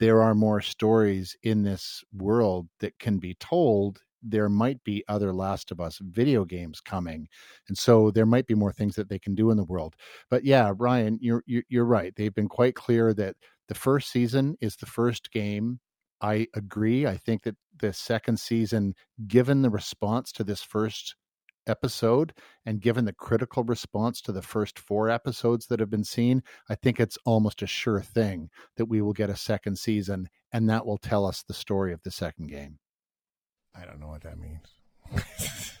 [0.00, 4.00] there are more stories in this world that can be told.
[4.22, 7.28] There might be other Last of Us video games coming,
[7.68, 9.96] and so there might be more things that they can do in the world.
[10.30, 12.14] But yeah, Ryan, you're you're, right.
[12.14, 13.36] They've been quite clear that
[13.68, 15.80] the first season is the first game.
[16.20, 17.06] I agree.
[17.06, 18.94] I think that the second season,
[19.26, 21.16] given the response to this first
[21.66, 22.32] episode
[22.66, 26.74] and given the critical response to the first four episodes that have been seen, I
[26.74, 30.86] think it's almost a sure thing that we will get a second season and that
[30.86, 32.78] will tell us the story of the second game.
[33.74, 34.66] I don't know what that means.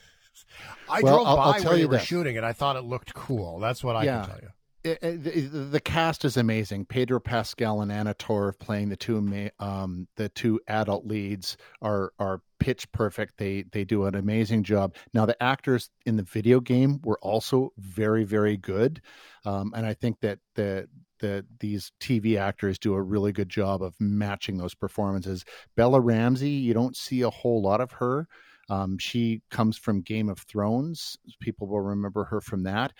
[0.88, 2.44] I Well, drove I'll- by I'll tell where you were shooting it.
[2.44, 3.58] I thought it looked cool.
[3.58, 4.20] That's what I Yeah.
[4.22, 4.48] can tell you.
[4.84, 6.86] it, it- the, the cast is amazing.
[6.86, 9.16] Pedro Pascal and Anna Torv playing the two
[9.60, 13.38] um, the two adult leads are are pitch perfect.
[13.38, 14.94] They they do an amazing job.
[15.14, 19.00] Now the actors in the video game were also very very good,
[19.44, 20.88] um, and I think that the
[21.22, 25.46] the these TV actors do a really good job of matching those performances.
[25.74, 28.28] Bella Ramsey, you don't see a whole lot of her.
[28.68, 31.16] Um, she comes from Game of Thrones.
[31.40, 32.92] People will remember her from that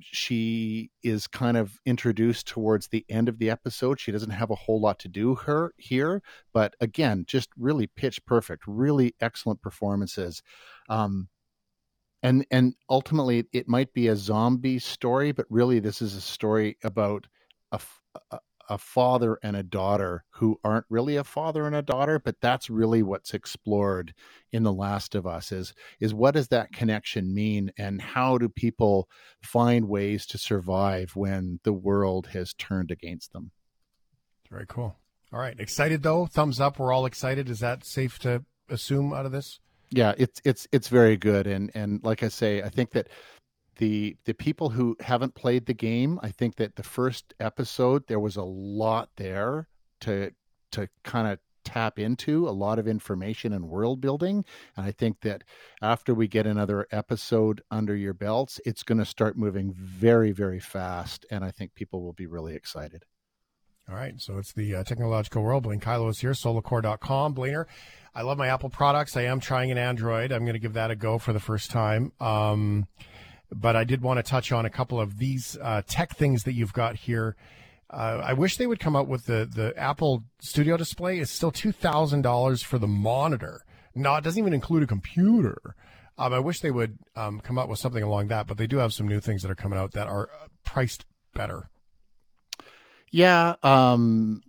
[0.00, 4.00] she is kind of introduced towards the end of the episode.
[4.00, 8.24] She doesn't have a whole lot to do her here, but again, just really pitch
[8.26, 10.42] perfect, really excellent performances.
[10.88, 11.28] Um,
[12.22, 16.78] and and ultimately, it might be a zombie story, but really, this is a story
[16.82, 17.26] about
[18.30, 22.40] a, a father and a daughter who aren't really a father and a daughter, but
[22.40, 24.14] that's really what's explored
[24.52, 28.48] in The Last of Us is is what does that connection mean and how do
[28.48, 29.08] people
[29.42, 33.50] find ways to survive when the world has turned against them?
[34.50, 34.96] Very cool.
[35.32, 35.58] All right.
[35.58, 36.26] Excited though?
[36.26, 36.78] Thumbs up.
[36.78, 37.50] We're all excited.
[37.50, 39.60] Is that safe to assume out of this?
[39.90, 43.08] Yeah, it's it's it's very good and and like I say, I think that
[43.76, 48.20] the the people who haven't played the game, I think that the first episode there
[48.20, 49.68] was a lot there
[50.00, 50.32] to
[50.72, 54.44] to kind of tap into a lot of information and world building.
[54.76, 55.42] And I think that
[55.82, 60.60] after we get another episode under your belts, it's going to start moving very, very
[60.60, 61.26] fast.
[61.30, 63.04] And I think people will be really excited.
[63.88, 65.64] All right, so it's the uh, technological world.
[65.64, 67.34] Blaine Kyllo is here, solarcore.com.
[67.34, 67.66] Blainer,
[68.14, 69.14] I love my Apple products.
[69.14, 70.32] I am trying an Android.
[70.32, 72.12] I'm going to give that a go for the first time.
[72.18, 72.86] Um,
[73.54, 76.54] but I did want to touch on a couple of these uh, tech things that
[76.54, 77.36] you've got here.
[77.90, 81.18] Uh, I wish they would come out with the the Apple Studio Display.
[81.18, 83.62] It's still two thousand dollars for the monitor.
[83.94, 85.76] No, it doesn't even include a computer.
[86.16, 88.78] Um, I wish they would um, come up with something along that, but they do
[88.78, 91.68] have some new things that are coming out that are uh, priced better.
[93.10, 94.42] Yeah, um,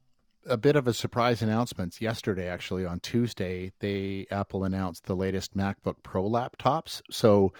[0.47, 2.47] a bit of a surprise announcement yesterday.
[2.47, 7.01] Actually, on Tuesday, they Apple announced the latest MacBook Pro laptops.
[7.11, 7.53] So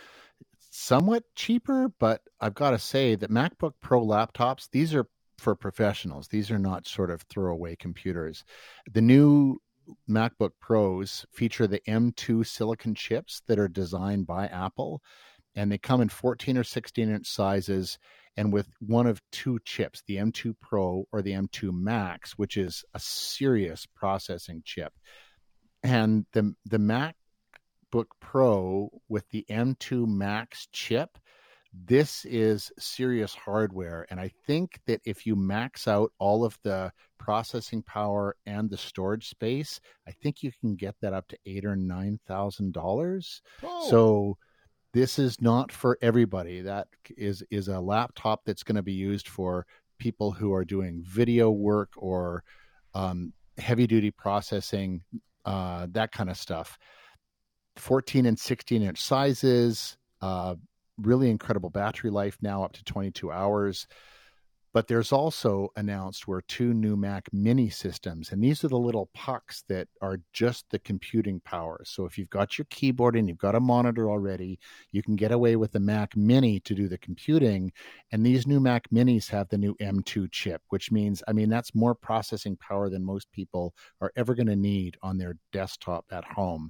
[0.76, 5.08] somewhat cheaper, but I've got to say that MacBook Pro laptops these are
[5.38, 6.28] for professionals.
[6.28, 8.44] These are not sort of throwaway computers.
[8.92, 9.60] The new
[10.10, 15.02] MacBook Pros feature the M2 silicon chips that are designed by Apple,
[15.56, 17.98] and they come in 14 or 16 inch sizes
[18.38, 22.84] and with one of two chips, the M2 Pro or the M2 Max, which is
[22.94, 24.94] a serious processing chip.
[25.84, 26.80] And the the
[27.96, 31.18] MacBook Pro with the M2 Max chip,
[31.74, 34.06] this is serious hardware.
[34.10, 38.78] And I think that if you max out all of the processing power and the
[38.78, 43.42] storage space, I think you can get that up to eight or nine thousand dollars.
[43.90, 44.38] So
[44.94, 46.62] this is not for everybody.
[46.62, 49.66] That is is a laptop that's going to be used for
[50.00, 52.44] people who are doing video work or
[52.94, 55.02] um, heavy duty processing,
[55.46, 56.78] uh, that kind of stuff.
[57.78, 60.56] 14 and 16 inch sizes, uh,
[60.98, 63.88] really incredible battery life now up to 22 hours.
[64.76, 69.10] But there's also announced were two new Mac mini systems, and these are the little
[69.14, 71.80] pucks that are just the computing power.
[71.86, 74.60] So if you've got your keyboard and you've got a monitor already,
[74.92, 77.72] you can get away with the Mac mini to do the computing.
[78.12, 81.74] And these new Mac minis have the new M2 chip, which means, I mean, that's
[81.74, 86.26] more processing power than most people are ever going to need on their desktop at
[86.26, 86.70] home.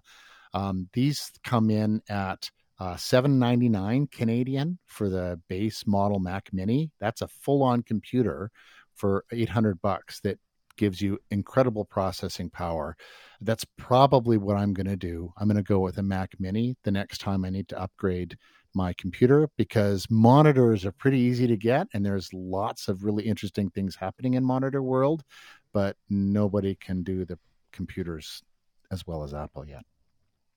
[0.55, 6.49] Um, these come in at uh, seven ninety nine Canadian for the base model Mac
[6.53, 6.91] Mini.
[6.99, 8.49] That's a full on computer
[8.95, 10.39] for eight hundred bucks that
[10.77, 12.95] gives you incredible processing power.
[13.41, 15.31] That's probably what I'm going to do.
[15.37, 18.37] I'm going to go with a Mac Mini the next time I need to upgrade
[18.73, 23.69] my computer because monitors are pretty easy to get and there's lots of really interesting
[23.69, 25.23] things happening in monitor world,
[25.73, 27.39] but nobody can do the
[27.71, 28.43] computers
[28.91, 29.83] as well as Apple yet.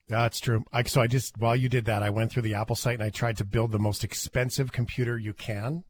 [0.09, 0.64] That's true.
[0.73, 3.03] I, so I just while you did that, I went through the Apple site and
[3.03, 5.85] I tried to build the most expensive computer you can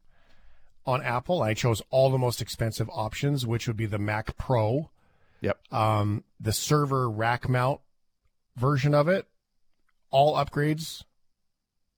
[0.85, 1.41] on Apple.
[1.41, 4.89] I chose all the most expensive options, which would be the Mac Pro,
[5.41, 5.57] Yep.
[5.71, 7.79] um, the server rack mount
[8.57, 9.25] version of it,
[10.11, 11.03] all upgrades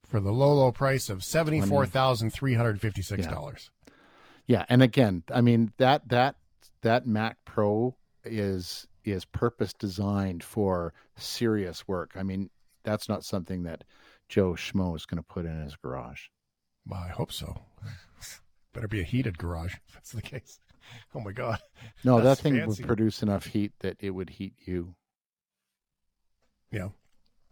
[0.06, 3.72] for the low low price of seventy four thousand three hundred fifty six dollars.
[4.46, 6.36] Yeah, and again, I mean that that
[6.82, 12.12] that Mac Pro is is purpose designed for serious work.
[12.16, 12.50] I mean,
[12.84, 13.84] that's not something that
[14.30, 16.24] Joe Schmo is going to put in his garage.
[16.88, 17.62] Well, I hope so.
[18.74, 20.60] Better be a heated garage if that's the case.
[21.14, 21.60] Oh my god.
[22.04, 22.82] No, That's that thing fancy.
[22.82, 24.96] would produce enough heat that it would heat you.
[26.72, 26.90] Yeah.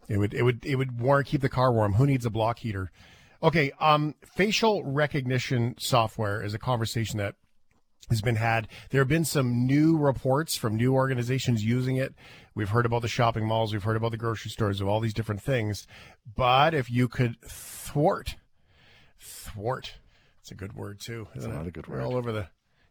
[0.08, 1.94] It would it would it would warm keep the car warm.
[1.94, 2.90] Who needs a block heater?
[3.42, 7.36] Okay, um facial recognition software is a conversation that
[8.10, 8.68] has been had.
[8.90, 12.14] There have been some new reports from new organizations using it.
[12.54, 15.14] We've heard about the shopping malls, we've heard about the grocery stores, of all these
[15.14, 15.86] different things.
[16.36, 18.36] But if you could thwart
[19.18, 19.94] thwart,
[20.40, 21.28] it's a good word too.
[21.36, 21.68] Isn't not it?
[21.68, 22.04] a good We're word.
[22.04, 22.48] all over the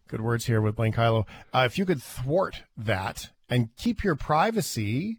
[0.07, 1.25] good words here with Blaine Kyllo.
[1.53, 5.17] Uh, if you could thwart that and keep your privacy,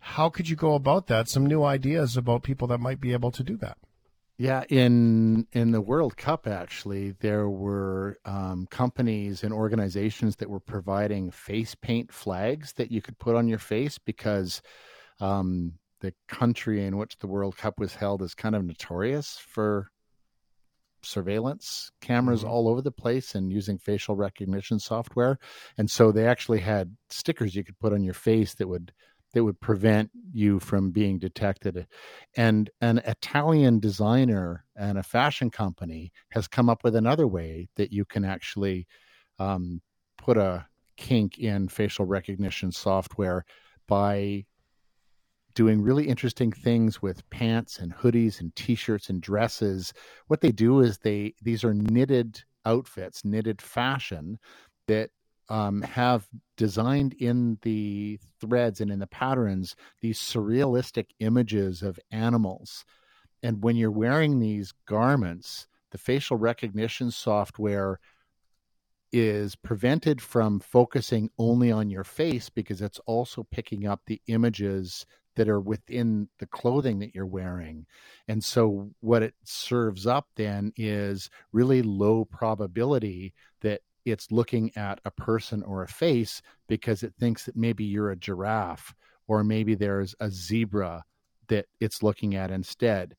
[0.00, 1.28] how could you go about that?
[1.28, 3.78] Some new ideas about people that might be able to do that.
[4.40, 10.60] Yeah, in in the World Cup, actually, there were um, companies and organizations that were
[10.60, 14.62] providing face paint flags that you could put on your face because
[15.20, 19.88] um, the country in which the World Cup was held is kind of notorious for
[21.02, 25.38] surveillance cameras all over the place and using facial recognition software.
[25.78, 28.92] And so they actually had stickers you could put on your face that would
[29.32, 31.86] that would prevent you from being detected.
[32.36, 37.92] And an Italian designer and a fashion company has come up with another way that
[37.92, 38.86] you can actually
[39.38, 39.80] um,
[40.16, 40.66] put a
[40.96, 43.44] kink in facial recognition software
[43.86, 44.44] by
[45.54, 49.92] doing really interesting things with pants and hoodies and t-shirts and dresses.
[50.28, 54.38] What they do is they these are knitted outfits, knitted fashion
[54.86, 55.10] that
[55.48, 62.84] um, have designed in the threads and in the patterns these surrealistic images of animals.
[63.42, 67.98] And when you're wearing these garments, the facial recognition software
[69.10, 75.06] is prevented from focusing only on your face because it's also picking up the images
[75.36, 77.86] that are within the clothing that you're wearing.
[78.26, 83.80] And so what it serves up then is really low probability that
[84.10, 88.16] it's looking at a person or a face because it thinks that maybe you're a
[88.16, 88.94] giraffe
[89.26, 91.04] or maybe there's a zebra
[91.48, 93.14] that it's looking at instead.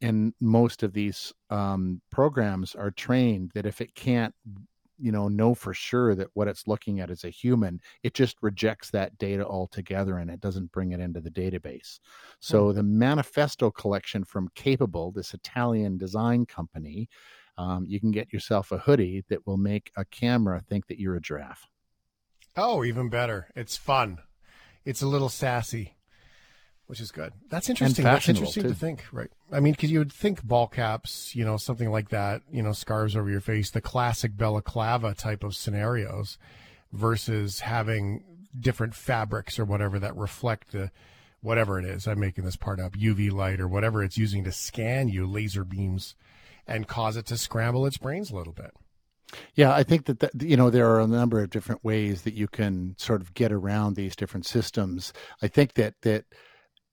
[0.00, 4.34] And most of these um, programs are trained that if it can't
[5.00, 8.36] you know know for sure that what it's looking at is a human it just
[8.42, 12.00] rejects that data altogether and it doesn't bring it into the database
[12.40, 17.08] so the manifesto collection from Cap_able this italian design company
[17.58, 21.16] um, you can get yourself a hoodie that will make a camera think that you're
[21.16, 21.66] a giraffe
[22.60, 23.46] Oh, even better.
[23.54, 24.18] It's fun.
[24.84, 25.94] It's a little sassy,
[26.86, 27.32] which is good.
[27.48, 28.04] That's interesting.
[28.04, 28.70] That's interesting too.
[28.70, 29.30] to think, right?
[29.52, 32.72] I mean, because you would think ball caps, you know, something like that, you know,
[32.72, 36.36] scarves over your face, the classic balaclava type of scenarios,
[36.92, 38.24] versus having
[38.58, 40.90] different fabrics or whatever that reflect the
[41.40, 42.08] whatever it is.
[42.08, 45.62] I'm making this part up, UV light or whatever it's using to scan you, laser
[45.62, 46.16] beams,
[46.68, 48.70] and cause it to scramble its brains a little bit.
[49.54, 52.34] Yeah, I think that, that you know there are a number of different ways that
[52.34, 55.12] you can sort of get around these different systems.
[55.42, 56.24] I think that that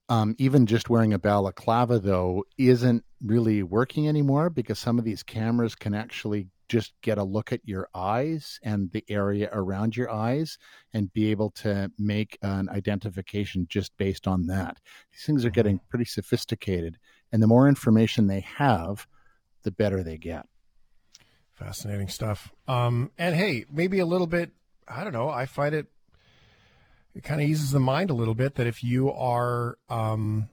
[0.09, 5.23] um, even just wearing a balaclava though isn't really working anymore because some of these
[5.23, 10.09] cameras can actually just get a look at your eyes and the area around your
[10.09, 10.57] eyes
[10.93, 14.77] and be able to make an identification just based on that.
[15.11, 16.97] These things are getting pretty sophisticated,
[17.31, 19.07] and the more information they have,
[19.65, 20.47] the better they get.
[21.53, 22.51] Fascinating stuff.
[22.67, 24.51] Um, and hey, maybe a little bit.
[24.87, 25.29] I don't know.
[25.29, 25.87] I find it.
[27.13, 30.49] It kind of eases the mind a little bit that if you are, um,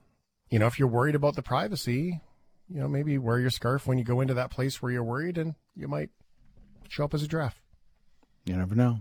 [0.49, 2.21] you know, if you're worried about the privacy,
[2.69, 5.37] you know, maybe wear your scarf when you go into that place where you're worried,
[5.37, 6.09] and you might
[6.87, 7.61] show up as a giraffe.
[8.45, 8.99] You never know.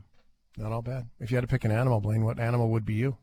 [0.57, 1.09] Not all bad.
[1.21, 3.17] If you had to pick an animal, Blaine, what animal would be you?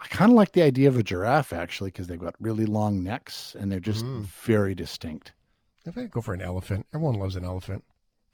[0.00, 3.02] I kind of like the idea of a giraffe actually because they've got really long
[3.02, 4.22] necks and they're just Mm.
[4.44, 5.32] very distinct.
[5.88, 7.82] If I go for an elephant, everyone loves an elephant.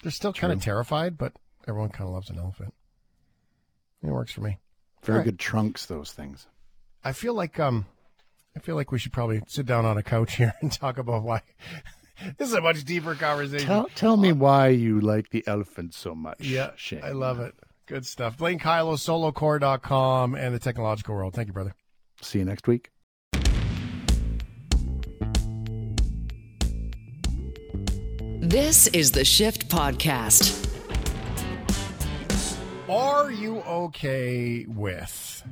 [0.03, 1.33] They're still kind of terrified, but
[1.69, 2.75] everyone kind of loves an elephant.
[4.03, 4.59] It works for me.
[5.05, 5.25] Very right.
[5.25, 6.49] good trunks, those things.
[7.05, 7.87] I feel like um,
[8.57, 11.23] I feel like we should probably sit down on a couch here and talk about
[11.23, 11.43] why.
[12.39, 13.67] this is a much deeper conversation.
[13.67, 16.41] Tell tell me why you like the elephant so much.
[16.41, 17.03] yeah, Shane.
[17.05, 17.55] I love it.
[17.87, 18.39] Good stuff.
[18.39, 21.35] Blaine Kyllo, solocore.com, and the technological world.
[21.35, 21.75] Thank you, brother.
[22.21, 22.91] See you next week.
[28.45, 30.69] This is the Shift Podcast.
[32.91, 35.43] Are you okay with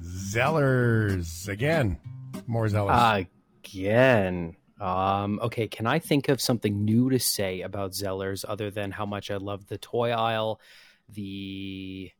[0.00, 1.98] Zellers again?
[2.46, 3.26] More Zellers.
[3.64, 4.54] Again.
[4.80, 9.04] Um, okay, can I think of something new to say about Zellers other than how
[9.04, 10.60] much I love the toy aisle,
[11.08, 12.12] the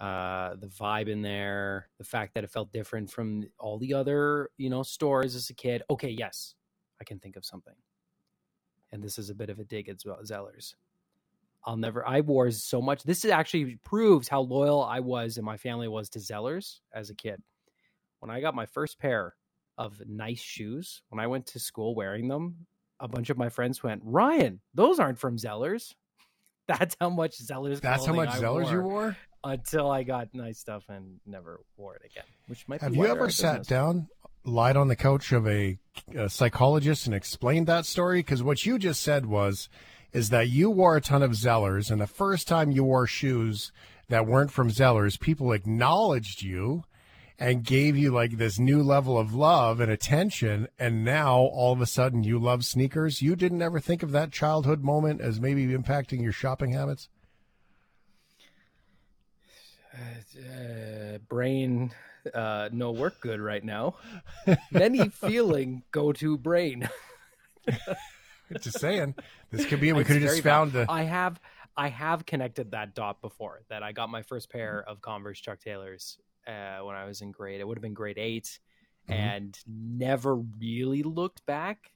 [0.00, 4.48] uh the vibe in there, the fact that it felt different from all the other,
[4.56, 5.82] you know, stores as a kid.
[5.90, 6.54] Okay, yes.
[6.98, 7.74] I can think of something.
[8.94, 10.76] And this is a bit of a dig at Zellers.
[11.64, 13.02] I'll never I wore so much.
[13.02, 17.10] This is actually proves how loyal I was and my family was to Zellers as
[17.10, 17.42] a kid.
[18.20, 19.34] When I got my first pair
[19.76, 22.66] of nice shoes, when I went to school wearing them,
[23.00, 25.94] a bunch of my friends went, "Ryan, those aren't from Zellers."
[26.68, 27.80] That's how much Zellers.
[27.80, 29.16] That's how much I Zellers you wore wore?
[29.42, 32.24] until I got nice stuff and never wore it again.
[32.46, 33.66] Which might Have be you ever sat business.
[33.66, 34.08] down,
[34.44, 35.78] lied on the couch of a,
[36.16, 38.20] a psychologist and explained that story?
[38.20, 39.68] Because what you just said was,
[40.12, 43.72] is that you wore a ton of Zellers, and the first time you wore shoes
[44.08, 46.84] that weren't from Zellers, people acknowledged you
[47.38, 51.80] and gave you like this new level of love and attention, and now all of
[51.80, 53.22] a sudden you love sneakers.
[53.22, 57.08] You didn't ever think of that childhood moment as maybe impacting your shopping habits?
[59.94, 61.90] uh, brain
[62.32, 63.96] uh, no work good right now.
[64.70, 66.88] Many feeling go to brain.
[68.60, 69.14] Just saying,
[69.50, 69.92] this could be.
[69.92, 70.88] We could have just found valid.
[70.88, 70.92] the.
[70.92, 71.40] I have
[71.76, 73.62] I have connected that dot before.
[73.68, 77.32] That I got my first pair of Converse Chuck Taylors uh, when I was in
[77.32, 77.60] grade.
[77.60, 78.58] It would have been grade 8
[79.08, 79.14] Mhm.
[79.14, 81.90] and never really looked back.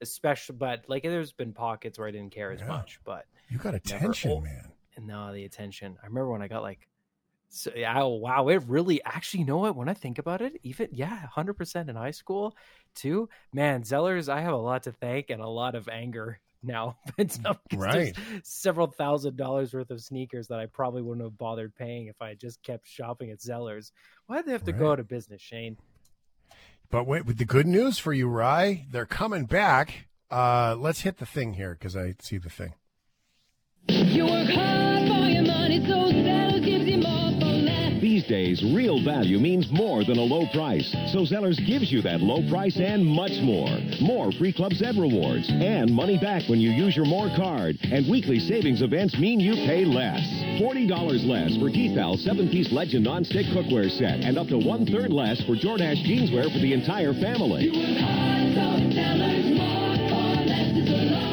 [0.00, 2.68] Especially, but like there's been pockets where I didn't care as Yeah.
[2.68, 3.00] much.
[3.04, 4.72] But You got Never attention, man.
[4.96, 5.98] and now the attention.
[6.02, 6.88] I remember when I got like,
[7.50, 9.74] so, yeah, oh, wow, it really actually, you know what?
[9.76, 12.56] When I think about it, even yeah, hundred percent in high school
[12.94, 13.28] too.
[13.52, 16.96] Man, Zellers, I have a lot to thank and a lot of anger now.
[17.18, 18.14] It's not- Right.
[18.42, 22.28] several thousand dollars worth of sneakers that I probably wouldn't have bothered paying if I
[22.30, 23.92] had just kept shopping at Zellers.
[24.26, 25.76] Why'd they have to go out of business, Shane?
[26.90, 30.06] But wait, with the good news for you, Rye, they're coming back.
[30.30, 32.74] Uh, let's hit the thing here because I see the thing.
[33.88, 37.37] You work hard for your money, so Zellers gives you more for less.
[38.00, 40.88] These days, real value means more than a low price.
[41.12, 43.76] So Zellers gives you that low price and much more.
[44.00, 47.76] More free Club Z rewards and money back when you use your More card.
[47.82, 50.22] And weekly savings events mean you pay less.
[50.60, 55.40] $40 less for Keith Al 7-piece Legend non-stick cookware set and up to one-third less
[55.42, 57.68] for Jordache jeanswear for the entire family.
[57.98, 58.60] Hard, so
[58.94, 61.28] Zellers more for less is a lot.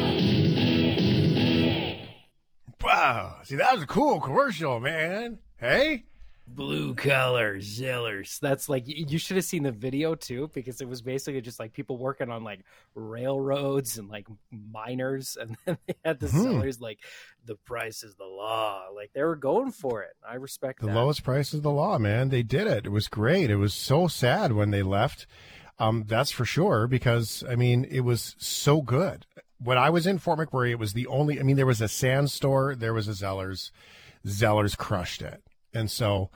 [2.84, 3.38] Wow.
[3.44, 5.40] See, that was a cool commercial, man.
[5.58, 6.06] Hey?
[6.48, 8.40] Blue collar Zellers.
[8.40, 11.74] That's like you should have seen the video too, because it was basically just like
[11.74, 12.62] people working on like
[12.94, 16.38] railroads and like miners, and then they had the Hmm.
[16.46, 17.00] Zellers like
[17.46, 18.86] the price is the law.
[18.96, 20.16] Like they were going for it.
[20.28, 20.96] I respect The that.
[20.96, 22.30] lowest price is the law, man.
[22.30, 22.86] They did it.
[22.86, 23.50] It was great.
[23.50, 25.26] It was so sad when they left.
[25.78, 29.26] Um, that's for sure because I mean it was so good.
[29.58, 31.40] When I was in Fort McMurray, it was the only.
[31.40, 33.72] I mean, there was a sand store, there was a Zellers.
[34.26, 35.44] Zellers crushed it,
[35.76, 36.32] and so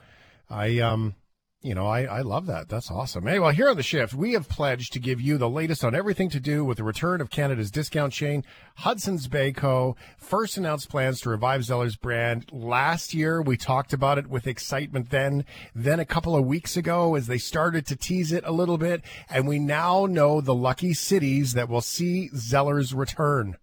[0.49, 1.15] I um.
[1.61, 2.69] You know, I, I love that.
[2.69, 3.27] That's awesome.
[3.27, 5.93] Hey, well, here on the shift, we have pledged to give you the latest on
[5.93, 9.97] everything to do with the return of Canada's discount chain, Hudson's Bay Co.
[10.17, 12.49] First announced plans to revive Zeller's brand.
[12.53, 15.43] Last year, we talked about it with excitement then.
[15.75, 19.01] Then a couple of weeks ago, as they started to tease it a little bit,
[19.29, 23.57] and we now know the lucky cities that will see Zeller's return.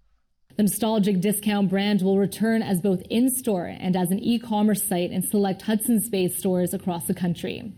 [0.56, 4.82] The nostalgic discount brand will return as both in store and as an e commerce
[4.82, 7.74] site in select Hudson's Bay stores across the country.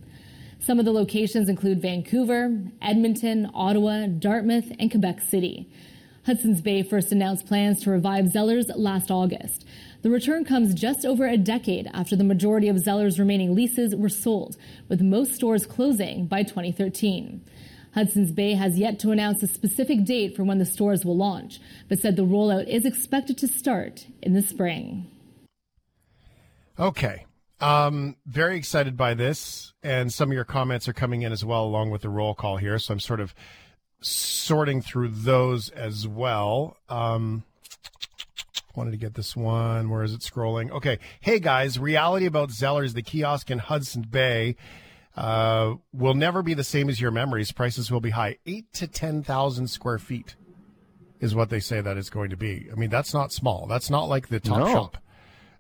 [0.61, 5.69] Some of the locations include Vancouver, Edmonton, Ottawa, Dartmouth, and Quebec City.
[6.25, 9.65] Hudson's Bay first announced plans to revive Zellers last August.
[10.03, 14.09] The return comes just over a decade after the majority of Zellers' remaining leases were
[14.09, 14.57] sold,
[14.89, 17.41] with most stores closing by 2013.
[17.95, 21.61] Hudson's Bay has yet to announce a specific date for when the stores will launch,
[21.89, 25.11] but said the rollout is expected to start in the spring.
[26.79, 27.25] Okay.
[27.61, 31.65] Um, very excited by this, and some of your comments are coming in as well,
[31.65, 32.79] along with the roll call here.
[32.79, 33.35] So I'm sort of
[34.01, 36.77] sorting through those as well.
[36.89, 37.43] Um,
[38.77, 39.91] wanted to get this one.
[39.91, 40.71] Where is it scrolling?
[40.71, 41.01] Okay.
[41.21, 44.55] Hey guys, reality about Zellers, the kiosk in Hudson Bay,
[45.19, 47.51] uh, will never be the same as your memories.
[47.53, 50.37] Prices will be high, eight to ten thousand square feet,
[51.21, 52.69] is what they say that it's going to be.
[52.71, 53.67] I mean, that's not small.
[53.67, 54.73] That's not like the Top No.
[54.73, 54.97] Shop.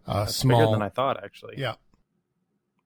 [0.06, 0.61] Uh, That's small.
[0.61, 1.56] bigger than I thought, actually.
[1.59, 1.74] Yeah.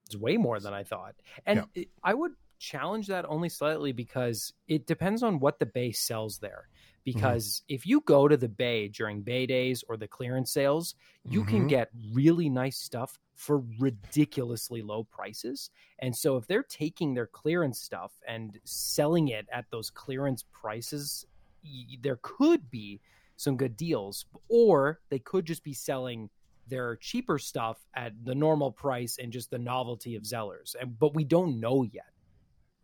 [0.07, 1.15] It's way more than I thought.
[1.47, 1.85] And Yeah.
[2.03, 6.69] I would challenge that only slightly because it depends on what the bay sells there.
[7.05, 10.95] Because if you go to the bay during bay days or the clearance sales,
[11.25, 11.69] you can Mhm.
[11.69, 15.69] get really nice stuff for ridiculously low prices.
[15.99, 21.27] And so if they're taking their clearance stuff and selling it at those clearance prices,
[21.65, 23.01] y- there could be
[23.37, 26.31] some good deals or they could just be selling
[26.69, 30.77] their cheaper stuff at the normal price and just the novelty of Zellers.
[30.81, 32.13] And but we don't know yet.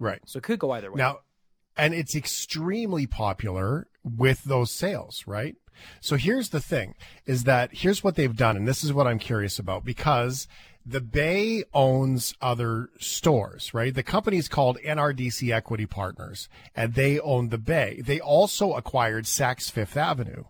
[0.00, 0.20] Right.
[0.26, 0.98] So it could go either way.
[0.98, 1.20] Now,
[1.76, 5.54] and it's extremely popular with those sales, right?
[6.00, 6.94] So here's the thing
[7.26, 8.56] is that here's what they've done.
[8.56, 10.48] And this is what I'm curious about because
[10.84, 13.94] the Bay owns other stores, right?
[13.94, 18.00] The company's called NRDC Equity Partners and they own the Bay.
[18.04, 20.44] They also acquired Saks Fifth Avenue.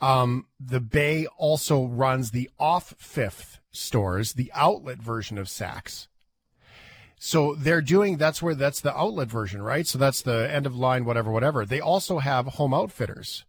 [0.00, 6.06] Um, the Bay also runs the off Fifth stores, the outlet version of Saks.
[7.18, 9.86] So they're doing that's where that's the outlet version, right?
[9.86, 11.64] So that's the end of line, whatever, whatever.
[11.64, 13.44] They also have home outfitters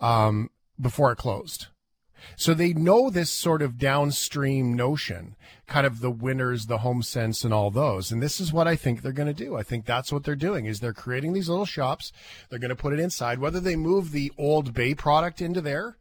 [0.00, 1.66] um, before it closed.
[2.34, 5.36] So they know this sort of downstream notion,
[5.66, 8.10] kind of the winners, the home sense, and all those.
[8.10, 9.56] And this is what I think they're going to do.
[9.56, 12.12] I think that's what they're doing is they're creating these little shops.
[12.48, 13.38] They're going to put it inside.
[13.38, 15.98] Whether they move the old Bay product into there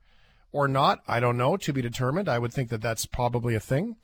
[0.51, 1.57] or not, I don't know.
[1.57, 2.27] To be determined.
[2.27, 3.97] I would think that that's probably a thing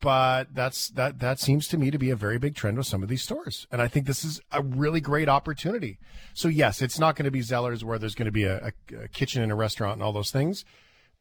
[0.00, 3.02] but that's that that seems to me to be a very big trend with some
[3.02, 3.66] of these stores.
[3.72, 5.98] And i think this is a really great opportunity.
[6.34, 9.08] So yes it's not going to be zellers where there's going to be a, a,
[9.08, 10.64] kitchen and a restaurant and all those things.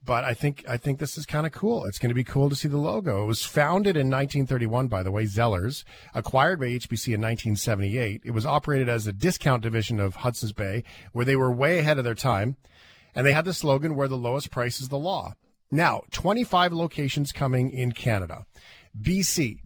[0.03, 1.85] But i think i think this is kind of cool.
[1.85, 3.23] It's going to be cool to see the logo.
[3.23, 5.83] It was founded in 1931 by the way zellers
[6.13, 10.83] acquired by hbc in 1978 it was operated as a discount division of hudson's bay
[11.13, 12.57] where they were way ahead of their time.
[13.13, 15.33] And they had the slogan where the lowest price is the law
[15.71, 18.45] now, 25 locations coming in Canada.
[18.99, 19.59] BC,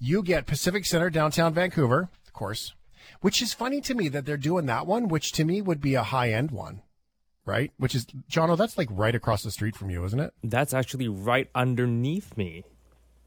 [0.00, 2.74] you get Pacific Center, downtown Vancouver, of course,
[3.20, 5.94] which is funny to me that they're doing that one, which to me would be
[5.94, 6.82] a high end one.
[7.44, 7.72] right?
[7.76, 10.32] Which is Jono, that's like right across the street from you, isn't it?
[10.42, 12.64] That's actually right underneath me.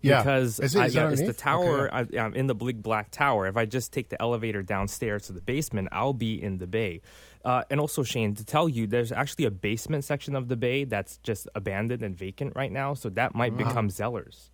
[0.05, 0.19] Yeah.
[0.21, 1.89] Because Is it- I, is yeah, it's the tower.
[1.93, 3.47] I, I'm in the big black tower.
[3.47, 7.01] If I just take the elevator downstairs to the basement, I'll be in the bay.
[7.43, 10.83] Uh, and also, Shane, to tell you, there's actually a basement section of the bay
[10.83, 12.93] that's just abandoned and vacant right now.
[12.95, 13.67] So that might Wow.
[13.67, 14.49] become Zellers.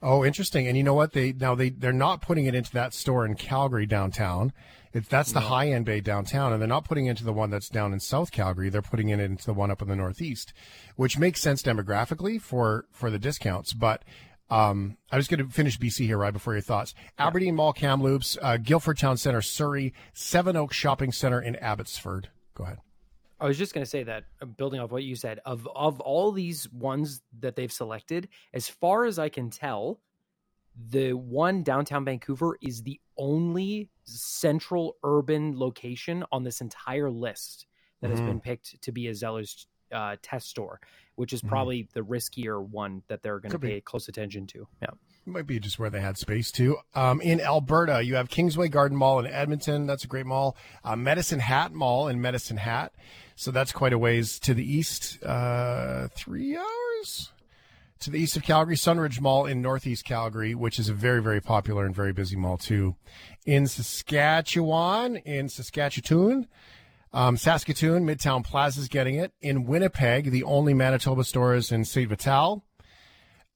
[0.00, 0.68] Oh, interesting.
[0.68, 1.12] And you know what?
[1.12, 4.52] They now they they're not putting it into that store in Calgary downtown.
[4.92, 7.50] It's that's the high end bay downtown, and they're not putting it into the one
[7.50, 8.68] that's down in South Calgary.
[8.70, 10.52] They're putting it into the one up in the northeast,
[10.94, 13.72] which makes sense demographically for for the discounts.
[13.72, 14.04] But
[14.50, 16.94] um, I was going to finish BC here right before your thoughts.
[17.18, 22.30] Aberdeen Mall, Kamloops, uh, Guildford Town Center, Surrey, Seven Oaks Shopping Center in Abbotsford.
[22.54, 22.78] Go ahead.
[23.40, 26.00] I was just going to say that, uh, building off what you said, of of
[26.00, 30.00] all these ones that they've selected, as far as I can tell,
[30.90, 37.66] the one downtown Vancouver is the only central urban location on this entire list
[38.00, 38.26] that has Mhm.
[38.26, 40.80] been picked to be a Zeller's uh, test store,
[41.18, 41.48] which is Mhm.
[41.48, 43.68] probably the riskier one that they're going to Could be.
[43.68, 44.68] pay close attention to.
[44.80, 44.90] Yeah.
[45.26, 46.78] Might be just where they had space too.
[46.94, 49.86] Um, in Alberta, you have Kingsway Garden Mall in Edmonton.
[49.86, 50.56] That's a great mall.
[50.84, 52.92] Uh, Medicine Hat Mall in Medicine Hat.
[53.34, 55.22] So that's quite a ways to the east.
[55.22, 57.32] Uh, three hours
[58.00, 58.76] to the east of Calgary.
[58.76, 62.56] Sunridge Mall in Northeast Calgary, which is a very, very popular and very busy mall
[62.56, 62.94] too.
[63.44, 66.46] In Saskatchewan, in Saskatchewan,
[67.12, 69.32] um, Saskatoon, Midtown Plaza is getting it.
[69.40, 72.08] In Winnipeg, the only Manitoba store is in St.
[72.08, 72.64] Vital.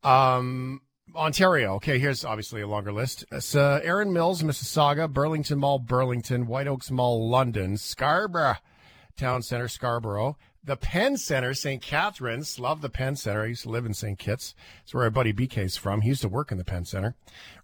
[0.02, 0.80] Um,
[1.14, 1.74] Ontario.
[1.74, 3.24] Okay, here's obviously a longer list.
[3.30, 8.56] It's uh, Erin Mills, Mississauga, Burlington Mall, Burlington, White Oaks Mall, London, Scarborough
[9.16, 11.82] Town Center, Scarborough, the Pen Center, St.
[11.82, 12.58] Catharines.
[12.58, 13.42] Love the Pen Center.
[13.42, 14.18] I used to live in St.
[14.18, 14.54] Kitts.
[14.78, 16.00] That's where our buddy BK's from.
[16.00, 17.14] He used to work in the Pen Center.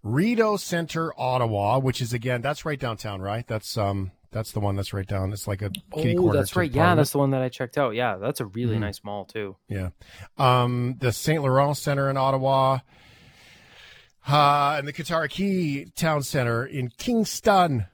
[0.03, 3.47] Rideau Center, Ottawa, which is again, that's right downtown, right?
[3.47, 5.33] That's um, that's the one that's right down.
[5.33, 6.39] It's like a kitty Oh, corner.
[6.39, 6.71] that's right.
[6.71, 7.95] Yeah, that's the one that I checked out.
[7.95, 8.81] Yeah, that's a really Mhm.
[8.81, 9.57] nice mall too.
[9.69, 9.91] Yeah.
[10.37, 11.43] Um, the St.
[11.43, 12.79] Laurent Center in Ottawa.
[14.27, 17.87] Uh, and the Cataraqui Town Center in Kingston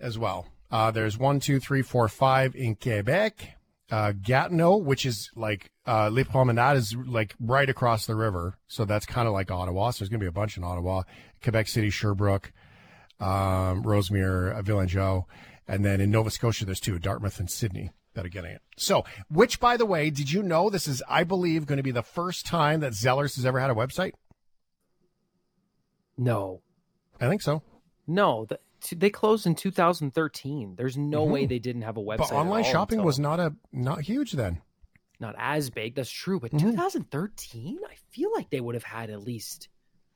[0.00, 0.46] as well.
[0.70, 3.54] Uh, there's one, two, three, four, five in Quebec.
[3.90, 8.54] Uh, Gatineau, which is like, uh, Les Promenades is like right across the river.
[8.68, 9.90] So that's kind of like Ottawa.
[9.90, 11.02] So there's going to be a bunch in Ottawa,
[11.42, 12.52] Quebec City, Sherbrooke,
[13.20, 15.24] um, Rosemere, uh, Villeneuve.
[15.66, 18.62] And then in Nova Scotia, there's two, Dartmouth and Sydney that are getting it.
[18.76, 21.90] So, which, by the way, did you know this is, I believe, going to be
[21.90, 24.12] the first time that Zellers has ever had a website?
[26.16, 26.62] No,
[27.20, 27.62] I think so.
[28.06, 28.58] no, the,
[28.96, 30.74] they closed in 2013.
[30.76, 31.48] There's no way Mhm.
[31.48, 32.18] they didn't have a website.
[32.18, 34.62] But online shopping until- was not a not huge then.
[35.20, 35.96] not as big.
[35.96, 36.38] That's true.
[36.38, 36.70] But Mm-hmm.
[36.70, 39.68] 2013, I feel like they would have had at least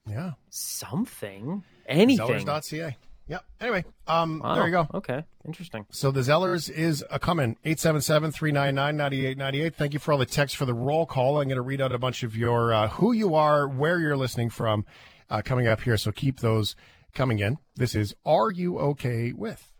[0.08, 0.32] Yeah.
[0.50, 2.26] something, anything.
[2.26, 2.96] Zellers.ca.
[3.28, 3.44] Yep.
[3.60, 4.56] Anyway, um, Wow.
[4.56, 4.88] there you go.
[4.94, 5.86] Okay, interesting.
[5.90, 9.74] So the Zellers is a coming 877-399-9898.
[9.76, 11.40] Thank you for all the text for the roll call.
[11.40, 14.16] I'm going to read out a bunch of your uh, who you are, where you're
[14.16, 14.84] listening from,
[15.30, 15.96] uh, coming up here.
[15.96, 16.74] So keep those
[17.14, 17.58] coming in.
[17.76, 19.70] This is Are You Okay With?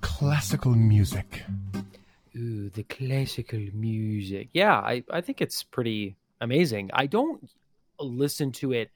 [0.00, 1.42] Classical music.
[2.36, 4.48] Ooh, the classical music.
[4.52, 6.90] Yeah, I, I think it's pretty amazing.
[6.92, 7.48] I don't
[7.98, 8.90] listen to it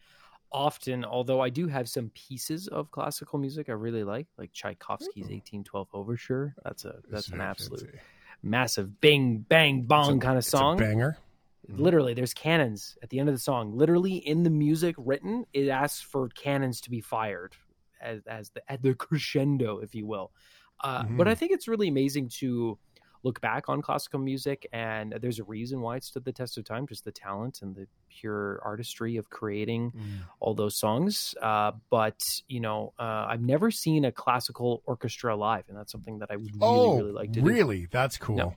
[0.53, 5.25] often, although I do have some pieces of classical music I really like, like Tchaikovsky's
[5.25, 6.55] 1812 Overture.
[6.65, 7.95] That's a that's an absolute
[8.43, 10.79] massive bing bang bong kind of a song.
[10.79, 11.19] banger.
[11.67, 13.75] Literally, there's cannons at the end of the song.
[13.77, 17.55] Literally, in the music written, it asks for cannons to be fired
[18.03, 20.31] as as the at the crescendo, if you will.
[20.81, 21.31] Uh, But Mhm.
[21.31, 22.79] I think it's really amazing to
[23.25, 26.65] look back on classical music, and there's a reason why it stood the test of
[26.65, 29.93] time, just the talent and the pure artistry of creating
[30.39, 31.35] all those songs.
[31.43, 36.19] Uh, but you know, uh, I've never seen a classical orchestra live, and that's something
[36.21, 37.47] that I would really, oh, really like to do.
[37.47, 37.89] really?
[37.91, 38.37] That's cool.
[38.37, 38.51] Yeah.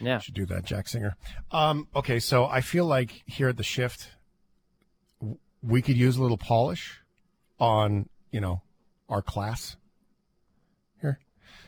[0.00, 0.18] Yeah.
[0.18, 1.16] Should do that, Jack Singer.
[1.50, 4.10] Um, okay, so I feel like here at the shift,
[5.62, 7.00] we could use a little polish
[7.58, 8.62] on, you know,
[9.08, 9.76] our class.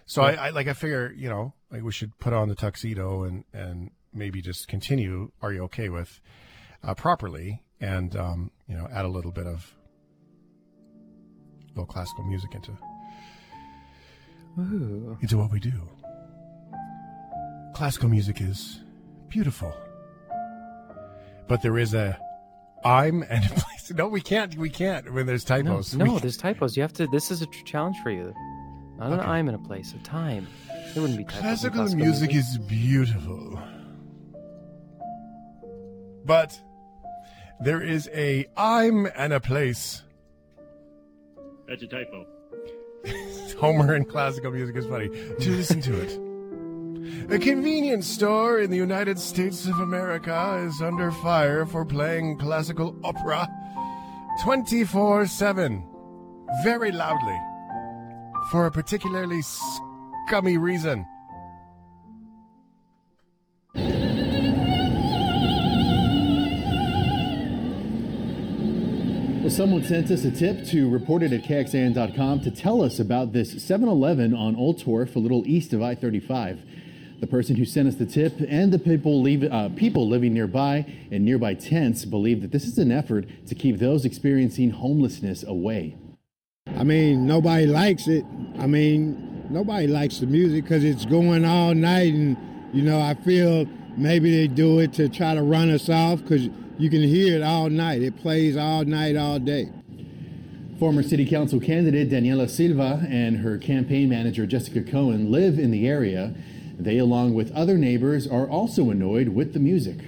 [0.06, 3.22] So I, I like I figure, you know, like we should put on the tuxedo
[3.24, 5.30] and and maybe just continue.
[5.42, 6.20] Are you okay with
[6.82, 9.74] uh, properly and um, you know add a little bit of
[11.70, 12.72] little classical music into
[14.58, 15.16] Ooh.
[15.20, 15.72] into what we do.
[17.74, 18.80] Classical music is
[19.28, 19.74] beautiful,
[21.48, 22.18] but there is a
[22.84, 23.90] I'm and place.
[23.94, 24.54] No, we can't.
[24.56, 25.94] We can't when there's typos.
[25.94, 26.76] no, We- there's typos.
[26.76, 27.06] You have to.
[27.08, 28.32] This is a tr- challenge for you.
[28.98, 30.46] Not an I'm in a place of time.
[30.92, 31.64] There wouldn't be typos.
[31.64, 33.60] in classical, music, is beautiful,
[36.24, 36.60] but
[37.60, 40.02] there is a I'm and a place.
[41.66, 42.26] That's a typo.
[43.60, 45.08] Homer and classical music is funny.
[45.08, 46.20] To listen to it.
[47.30, 52.96] A convenience store in the United States of America is under fire for playing classical
[53.02, 53.48] opera
[54.42, 55.84] 24 7,
[56.62, 57.38] very loudly,
[58.50, 59.42] for a particularly
[60.26, 61.06] scummy reason.
[69.44, 73.34] Well, someone sent us a tip to report it at KXAN.com to tell us about
[73.34, 76.62] this 7 Eleven on Oltorf, a little east of I 35.
[77.20, 80.86] The person who sent us the tip and the people, leave, uh, people living nearby
[81.10, 85.94] in nearby tents believe that this is an effort to keep those experiencing homelessness away.
[86.76, 88.24] I mean, nobody likes it.
[88.58, 92.36] I mean, nobody likes the music because it's going all night, and
[92.72, 96.48] you know, I feel maybe they do it to try to run us off because
[96.78, 98.02] you can hear it all night.
[98.02, 99.70] It plays all night, all day.
[100.78, 105.86] Former city council candidate Daniela Silva and her campaign manager Jessica Cohen live in the
[105.86, 106.34] area.
[106.76, 109.98] They, along with other neighbors, are also annoyed with the music.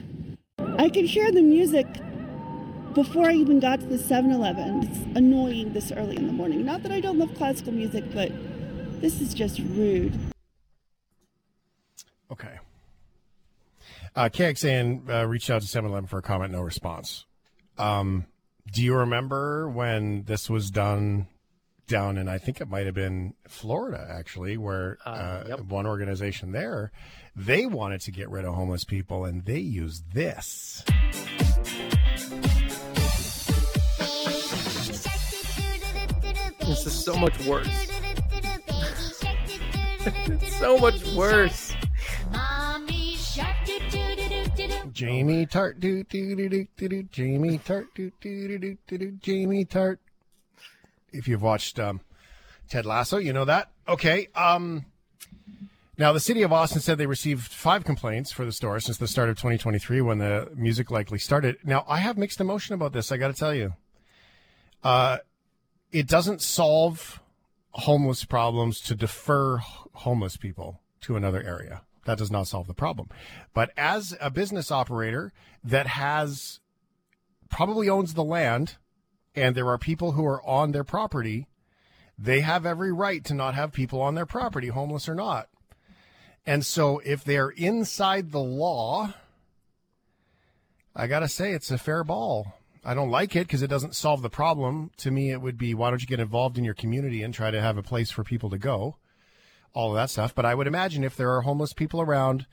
[0.58, 1.86] I can hear the music
[2.96, 4.82] before I even got to the 7 Eleven.
[4.82, 6.64] It's annoying this early in the morning.
[6.64, 8.32] Not that I don't love classical music, but
[9.02, 10.18] this is just rude.
[12.32, 12.58] Okay.
[14.16, 17.26] Uh, KXAN uh, reached out to 7 Eleven for a comment, no response.
[17.76, 18.24] Um,
[18.72, 21.28] do you remember when this was done
[21.88, 26.92] down in, I think it might have been Florida, actually, where uh, one organization there,
[27.36, 30.82] they wanted to get rid of homeless people and they used this.
[36.66, 37.88] This is so much worse.
[40.58, 41.72] So much worse.
[44.92, 47.02] Jamie Tartt, do do do do do do.
[47.04, 49.12] Jamie Tartt, do do do do do do.
[49.22, 49.98] Jamie Tartt.
[51.12, 52.00] If you've watched um,
[52.68, 53.70] Ted Lasso, you know that.
[53.86, 54.28] Okay.
[54.34, 54.86] Um,
[55.98, 59.06] now the city of Austin said they received five complaints for the store since the
[59.06, 61.58] start of 2023, when the music likely started.
[61.62, 63.12] Now I have mixed emotion about this.
[63.12, 63.74] I got to tell you,
[64.82, 65.18] uh,
[65.96, 67.22] it doesn't solve
[67.70, 69.56] homeless problems to defer
[69.94, 71.80] homeless people to another area.
[72.04, 73.08] That does not solve the problem.
[73.54, 75.32] But as a business operator
[75.64, 76.60] that has
[77.48, 78.76] probably owns the land
[79.34, 81.46] and there are people who are on their property,
[82.18, 85.48] they have every right to not have people on their property, homeless or not.
[86.44, 89.14] And so if they're inside the law,
[90.94, 92.55] I got to say it's a fair ball.
[92.86, 94.92] I don't like it because it doesn't solve the problem.
[94.98, 97.50] To me, it would be why don't you get involved in your community and try
[97.50, 98.96] to have a place for people to go?
[99.76, 100.34] all of that stuff.
[100.34, 102.46] But I would imagine if there are homeless people around,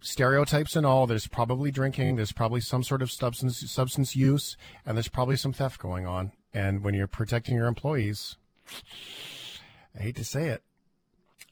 [0.00, 4.56] stereotypes and all, there's probably drinking, there's probably some sort of substance substance use,
[4.86, 6.32] and there's probably some theft going on.
[6.54, 8.36] And when you're protecting your employees,
[9.98, 10.62] I hate to say it,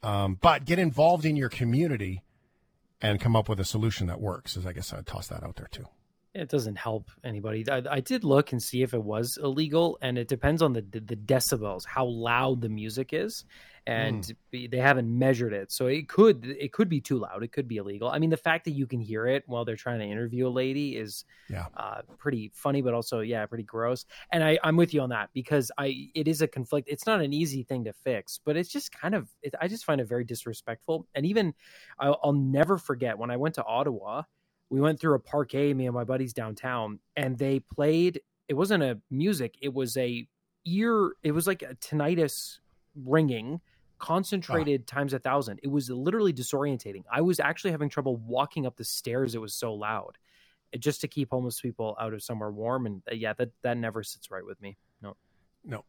[0.03, 2.23] um, but get involved in your community
[3.03, 4.57] and come up with a solution that works.
[4.57, 5.87] Is I guess I'd toss that out there too.
[6.33, 7.69] It doesn't help anybody.
[7.69, 10.83] I, I did look and see if it was illegal, and it depends on the
[10.83, 13.45] the decibels, how loud the music is,
[13.85, 15.73] and they haven't measured it.
[15.73, 17.43] So it could it could be too loud.
[17.43, 18.09] It could be illegal.
[18.09, 20.51] I mean, the fact that you can hear it while they're trying to interview a
[20.51, 21.67] lady is Yeah.
[21.75, 24.05] uh, pretty funny, but also yeah, pretty gross.
[24.31, 26.87] And I I'm with you on that because I it is a conflict.
[26.89, 29.85] It's not an easy thing to fix, but it's just kind of it, I just
[29.85, 31.09] find it very disrespectful.
[31.13, 31.55] And even
[31.99, 34.23] I'll, I'll never forget when I went to Ottawa
[34.71, 38.21] we went through a parquet, me and my buddies downtown, and they played.
[38.49, 40.27] It wasn't a music; it was a
[40.65, 41.13] ear.
[41.23, 42.59] It was like a tinnitus
[43.05, 43.61] ringing,
[43.99, 45.61] concentrated times a thousand.
[45.63, 47.05] It was literally disorientating.
[47.13, 49.35] I was actually having trouble walking up the stairs.
[49.35, 50.19] It was so loud,
[50.73, 52.87] It- just to keep homeless people out of somewhere warm.
[52.87, 54.77] And uh, yeah, that that never sits right with me.
[55.03, 55.17] No,
[55.65, 55.85] no.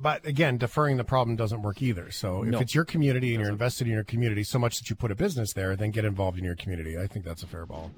[0.00, 2.10] But again, deferring the problem doesn't work either.
[2.12, 2.60] So if No.
[2.60, 5.16] it's your community and you're invested in your community so much that you put a
[5.16, 6.96] business there, then get involved in your community.
[6.96, 7.90] I think that's a fair ball.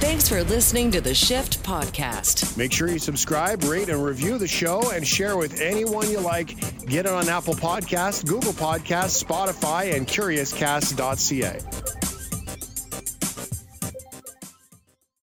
[0.00, 2.56] Thanks for listening to the Shift Podcast.
[2.56, 6.48] Make sure you subscribe, rate, and review the show and share with anyone you like.
[6.86, 11.60] Get it on Apple Podcasts, Google Podcasts, Spotify, and CuriousCast.ca.